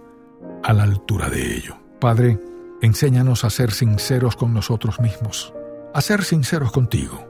a 0.63 0.71
la 0.71 0.83
altura 0.83 1.31
de 1.31 1.55
ello. 1.55 1.75
Padre, 1.99 2.39
enséñanos 2.79 3.43
a 3.43 3.49
ser 3.49 3.71
sinceros 3.71 4.35
con 4.35 4.53
nosotros 4.53 4.99
mismos, 4.99 5.51
a 5.95 6.01
ser 6.01 6.23
sinceros 6.23 6.71
contigo, 6.71 7.26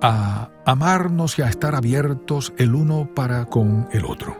a 0.00 0.50
amarnos 0.64 1.38
y 1.38 1.42
a 1.42 1.48
estar 1.48 1.74
abiertos 1.74 2.52
el 2.56 2.74
uno 2.74 3.08
para 3.14 3.46
con 3.46 3.88
el 3.92 4.04
otro. 4.04 4.36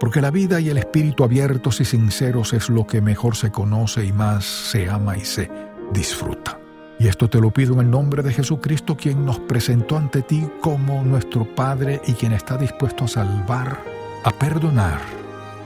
Porque 0.00 0.20
la 0.20 0.30
vida 0.30 0.60
y 0.60 0.68
el 0.68 0.78
espíritu 0.78 1.24
abiertos 1.24 1.80
y 1.80 1.84
sinceros 1.84 2.52
es 2.52 2.68
lo 2.68 2.86
que 2.86 3.00
mejor 3.00 3.36
se 3.36 3.50
conoce 3.50 4.04
y 4.04 4.12
más 4.12 4.44
se 4.44 4.88
ama 4.88 5.16
y 5.16 5.24
se 5.24 5.50
disfruta. 5.92 6.58
Y 7.00 7.06
esto 7.06 7.28
te 7.28 7.40
lo 7.40 7.50
pido 7.52 7.74
en 7.74 7.80
el 7.80 7.90
nombre 7.90 8.22
de 8.22 8.32
Jesucristo, 8.32 8.96
quien 8.96 9.24
nos 9.24 9.38
presentó 9.40 9.96
ante 9.96 10.22
ti 10.22 10.48
como 10.60 11.02
nuestro 11.04 11.44
Padre 11.54 12.00
y 12.06 12.14
quien 12.14 12.32
está 12.32 12.56
dispuesto 12.56 13.04
a 13.04 13.08
salvar, 13.08 13.80
a 14.24 14.30
perdonar, 14.30 15.00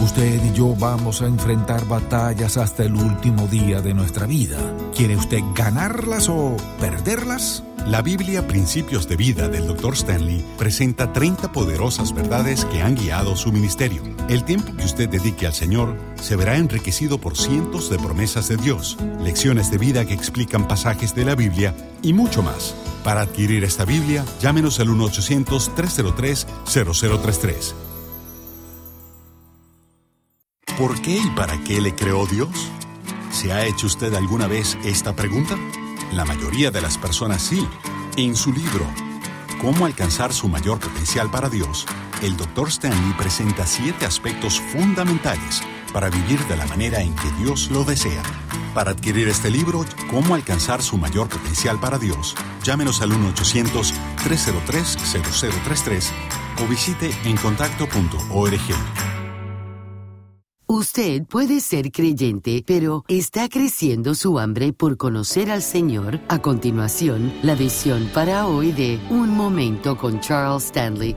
Usted 0.00 0.44
y 0.44 0.52
yo 0.52 0.74
vamos 0.74 1.22
a 1.22 1.26
enfrentar 1.26 1.86
batallas 1.86 2.56
hasta 2.56 2.82
el 2.82 2.94
último 2.94 3.46
día 3.46 3.80
de 3.80 3.94
nuestra 3.94 4.26
vida. 4.26 4.58
¿Quiere 4.94 5.16
usted 5.16 5.38
ganarlas 5.54 6.28
o 6.28 6.56
perderlas? 6.80 7.62
La 7.86 8.02
Biblia 8.02 8.44
Principios 8.46 9.08
de 9.08 9.16
Vida 9.16 9.48
del 9.48 9.66
Dr. 9.68 9.94
Stanley 9.94 10.44
presenta 10.58 11.12
30 11.12 11.52
poderosas 11.52 12.12
verdades 12.12 12.64
que 12.64 12.82
han 12.82 12.96
guiado 12.96 13.36
su 13.36 13.52
ministerio. 13.52 14.02
El 14.28 14.44
tiempo 14.44 14.74
que 14.76 14.84
usted 14.84 15.08
dedique 15.08 15.46
al 15.46 15.54
Señor 15.54 15.96
se 16.20 16.34
verá 16.34 16.56
enriquecido 16.56 17.18
por 17.18 17.36
cientos 17.36 17.88
de 17.88 17.98
promesas 17.98 18.48
de 18.48 18.56
Dios, 18.56 18.98
lecciones 19.20 19.70
de 19.70 19.78
vida 19.78 20.04
que 20.06 20.14
explican 20.14 20.66
pasajes 20.66 21.14
de 21.14 21.24
la 21.24 21.36
Biblia 21.36 21.72
y 22.02 22.14
mucho 22.14 22.42
más. 22.42 22.74
Para 23.04 23.20
adquirir 23.20 23.62
esta 23.64 23.84
Biblia, 23.84 24.24
llámenos 24.40 24.80
al 24.80 24.88
1-800-303-0033. 24.88 27.83
¿Por 30.78 31.00
qué 31.00 31.18
y 31.18 31.26
para 31.36 31.58
qué 31.62 31.80
le 31.80 31.94
creó 31.94 32.26
Dios? 32.26 32.50
¿Se 33.30 33.52
ha 33.52 33.64
hecho 33.64 33.86
usted 33.86 34.12
alguna 34.14 34.48
vez 34.48 34.76
esta 34.82 35.14
pregunta? 35.14 35.56
La 36.12 36.24
mayoría 36.24 36.72
de 36.72 36.80
las 36.80 36.98
personas 36.98 37.42
sí. 37.42 37.64
En 38.16 38.34
su 38.34 38.52
libro, 38.52 38.84
Cómo 39.60 39.86
alcanzar 39.86 40.32
su 40.32 40.48
mayor 40.48 40.80
potencial 40.80 41.30
para 41.30 41.48
Dios, 41.48 41.86
el 42.22 42.36
Dr. 42.36 42.66
Stanley 42.68 43.12
presenta 43.16 43.64
siete 43.66 44.04
aspectos 44.04 44.60
fundamentales 44.60 45.62
para 45.92 46.10
vivir 46.10 46.44
de 46.46 46.56
la 46.56 46.66
manera 46.66 47.00
en 47.00 47.14
que 47.14 47.30
Dios 47.38 47.70
lo 47.70 47.84
desea. 47.84 48.24
Para 48.74 48.90
adquirir 48.90 49.28
este 49.28 49.50
libro, 49.50 49.86
Cómo 50.10 50.34
alcanzar 50.34 50.82
su 50.82 50.98
mayor 50.98 51.28
potencial 51.28 51.78
para 51.78 51.98
Dios, 51.98 52.34
llámenos 52.64 53.00
al 53.00 53.12
1-800-303-0033 53.12 56.10
o 56.62 56.66
visite 56.66 57.14
encontacto.org. 57.24 59.23
Usted 60.76 61.22
puede 61.28 61.60
ser 61.60 61.92
creyente, 61.92 62.64
pero 62.66 63.04
¿está 63.06 63.48
creciendo 63.48 64.16
su 64.16 64.40
hambre 64.40 64.72
por 64.72 64.96
conocer 64.96 65.48
al 65.52 65.62
Señor? 65.62 66.18
A 66.26 66.42
continuación, 66.42 67.32
la 67.44 67.54
visión 67.54 68.10
para 68.12 68.48
hoy 68.48 68.72
de 68.72 68.98
Un 69.08 69.28
Momento 69.28 69.96
con 69.96 70.18
Charles 70.18 70.64
Stanley. 70.64 71.16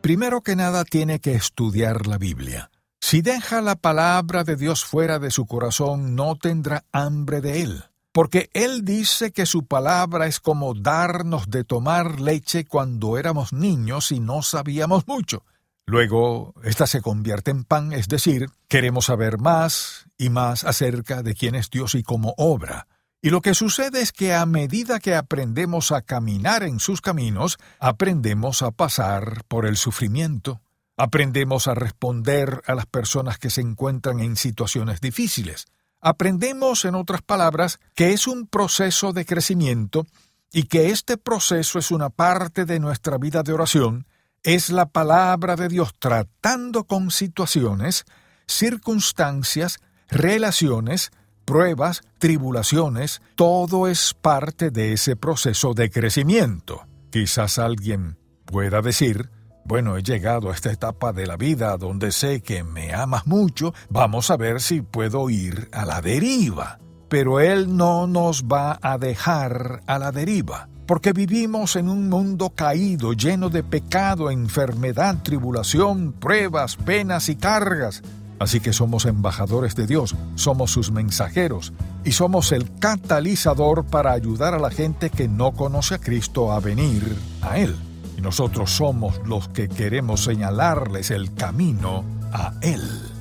Primero 0.00 0.42
que 0.42 0.54
nada 0.54 0.84
tiene 0.84 1.18
que 1.18 1.34
estudiar 1.34 2.06
la 2.06 2.18
Biblia. 2.18 2.70
Si 3.00 3.20
deja 3.20 3.62
la 3.62 3.74
palabra 3.74 4.44
de 4.44 4.54
Dios 4.54 4.84
fuera 4.84 5.18
de 5.18 5.32
su 5.32 5.46
corazón, 5.46 6.14
no 6.14 6.36
tendrá 6.36 6.84
hambre 6.92 7.40
de 7.40 7.62
él. 7.62 7.84
Porque 8.12 8.48
Él 8.52 8.84
dice 8.84 9.32
que 9.32 9.46
su 9.46 9.66
palabra 9.66 10.28
es 10.28 10.38
como 10.38 10.74
darnos 10.74 11.50
de 11.50 11.64
tomar 11.64 12.20
leche 12.20 12.64
cuando 12.64 13.18
éramos 13.18 13.52
niños 13.52 14.12
y 14.12 14.20
no 14.20 14.42
sabíamos 14.42 15.08
mucho. 15.08 15.42
Luego, 15.88 16.52
esta 16.64 16.86
se 16.86 17.00
convierte 17.00 17.50
en 17.50 17.64
pan, 17.64 17.94
es 17.94 18.08
decir, 18.08 18.50
queremos 18.68 19.06
saber 19.06 19.38
más 19.38 20.04
y 20.18 20.28
más 20.28 20.64
acerca 20.64 21.22
de 21.22 21.34
quién 21.34 21.54
es 21.54 21.70
Dios 21.70 21.94
y 21.94 22.02
cómo 22.02 22.34
obra. 22.36 22.86
Y 23.22 23.30
lo 23.30 23.40
que 23.40 23.54
sucede 23.54 24.02
es 24.02 24.12
que 24.12 24.34
a 24.34 24.44
medida 24.44 25.00
que 25.00 25.14
aprendemos 25.14 25.90
a 25.90 26.02
caminar 26.02 26.62
en 26.62 26.78
sus 26.78 27.00
caminos, 27.00 27.56
aprendemos 27.80 28.60
a 28.60 28.70
pasar 28.70 29.44
por 29.48 29.64
el 29.64 29.78
sufrimiento, 29.78 30.60
aprendemos 30.98 31.68
a 31.68 31.74
responder 31.74 32.60
a 32.66 32.74
las 32.74 32.84
personas 32.84 33.38
que 33.38 33.48
se 33.48 33.62
encuentran 33.62 34.20
en 34.20 34.36
situaciones 34.36 35.00
difíciles. 35.00 35.68
Aprendemos, 36.02 36.84
en 36.84 36.96
otras 36.96 37.22
palabras, 37.22 37.80
que 37.94 38.12
es 38.12 38.26
un 38.26 38.46
proceso 38.46 39.14
de 39.14 39.24
crecimiento 39.24 40.06
y 40.52 40.64
que 40.64 40.90
este 40.90 41.16
proceso 41.16 41.78
es 41.78 41.90
una 41.90 42.10
parte 42.10 42.66
de 42.66 42.78
nuestra 42.78 43.16
vida 43.16 43.42
de 43.42 43.54
oración 43.54 44.06
es 44.42 44.70
la 44.70 44.86
palabra 44.86 45.56
de 45.56 45.68
Dios 45.68 45.94
tratando 45.98 46.84
con 46.84 47.10
situaciones, 47.10 48.04
circunstancias, 48.46 49.80
relaciones, 50.08 51.10
pruebas, 51.44 52.02
tribulaciones, 52.18 53.22
todo 53.34 53.88
es 53.88 54.14
parte 54.14 54.70
de 54.70 54.92
ese 54.92 55.16
proceso 55.16 55.74
de 55.74 55.90
crecimiento. 55.90 56.86
Quizás 57.10 57.58
alguien 57.58 58.18
pueda 58.44 58.82
decir, 58.82 59.30
bueno, 59.64 59.96
he 59.96 60.02
llegado 60.02 60.50
a 60.50 60.54
esta 60.54 60.72
etapa 60.72 61.12
de 61.12 61.26
la 61.26 61.36
vida 61.36 61.76
donde 61.76 62.12
sé 62.12 62.40
que 62.40 62.64
me 62.64 62.94
amas 62.94 63.26
mucho, 63.26 63.74
vamos 63.90 64.30
a 64.30 64.36
ver 64.36 64.60
si 64.60 64.82
puedo 64.82 65.28
ir 65.30 65.68
a 65.72 65.84
la 65.84 66.00
deriva. 66.00 66.78
Pero 67.08 67.40
Él 67.40 67.76
no 67.76 68.06
nos 68.06 68.44
va 68.44 68.78
a 68.82 68.98
dejar 68.98 69.82
a 69.86 69.98
la 69.98 70.12
deriva 70.12 70.68
porque 70.88 71.12
vivimos 71.12 71.76
en 71.76 71.90
un 71.90 72.08
mundo 72.08 72.48
caído, 72.48 73.12
lleno 73.12 73.50
de 73.50 73.62
pecado, 73.62 74.30
enfermedad, 74.30 75.22
tribulación, 75.22 76.14
pruebas, 76.14 76.76
penas 76.76 77.28
y 77.28 77.36
cargas. 77.36 78.02
Así 78.38 78.58
que 78.60 78.72
somos 78.72 79.04
embajadores 79.04 79.76
de 79.76 79.86
Dios, 79.86 80.16
somos 80.34 80.70
sus 80.70 80.90
mensajeros 80.90 81.74
y 82.06 82.12
somos 82.12 82.52
el 82.52 82.74
catalizador 82.78 83.84
para 83.84 84.12
ayudar 84.12 84.54
a 84.54 84.58
la 84.58 84.70
gente 84.70 85.10
que 85.10 85.28
no 85.28 85.52
conoce 85.52 85.96
a 85.96 85.98
Cristo 85.98 86.52
a 86.52 86.60
venir 86.60 87.04
a 87.42 87.58
Él. 87.58 87.76
Y 88.16 88.22
nosotros 88.22 88.70
somos 88.70 89.20
los 89.26 89.46
que 89.48 89.68
queremos 89.68 90.24
señalarles 90.24 91.10
el 91.10 91.34
camino 91.34 92.02
a 92.32 92.54
Él. 92.62 93.17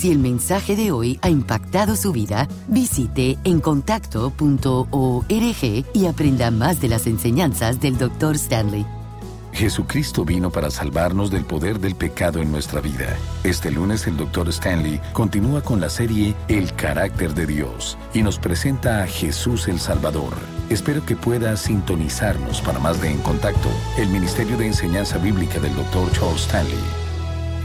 Si 0.00 0.10
el 0.10 0.18
mensaje 0.18 0.76
de 0.76 0.92
hoy 0.92 1.18
ha 1.20 1.28
impactado 1.28 1.94
su 1.94 2.10
vida, 2.10 2.48
visite 2.68 3.36
encontacto.org 3.44 5.84
y 5.92 6.06
aprenda 6.06 6.50
más 6.50 6.80
de 6.80 6.88
las 6.88 7.06
enseñanzas 7.06 7.80
del 7.80 7.98
Dr. 7.98 8.36
Stanley. 8.36 8.86
Jesucristo 9.52 10.24
vino 10.24 10.50
para 10.50 10.70
salvarnos 10.70 11.30
del 11.30 11.44
poder 11.44 11.80
del 11.80 11.96
pecado 11.96 12.40
en 12.40 12.50
nuestra 12.50 12.80
vida. 12.80 13.14
Este 13.44 13.70
lunes 13.70 14.06
el 14.06 14.16
Dr. 14.16 14.48
Stanley 14.48 15.02
continúa 15.12 15.60
con 15.60 15.82
la 15.82 15.90
serie 15.90 16.34
El 16.48 16.72
carácter 16.72 17.34
de 17.34 17.44
Dios 17.44 17.98
y 18.14 18.22
nos 18.22 18.38
presenta 18.38 19.02
a 19.02 19.06
Jesús 19.06 19.68
el 19.68 19.78
Salvador. 19.78 20.32
Espero 20.70 21.04
que 21.04 21.14
pueda 21.14 21.54
sintonizarnos 21.58 22.62
para 22.62 22.78
más 22.78 23.02
de 23.02 23.10
En 23.10 23.18
Contacto, 23.18 23.68
el 23.98 24.08
Ministerio 24.08 24.56
de 24.56 24.68
Enseñanza 24.68 25.18
Bíblica 25.18 25.60
del 25.60 25.76
Dr. 25.76 26.10
Charles 26.12 26.40
Stanley. 26.40 27.09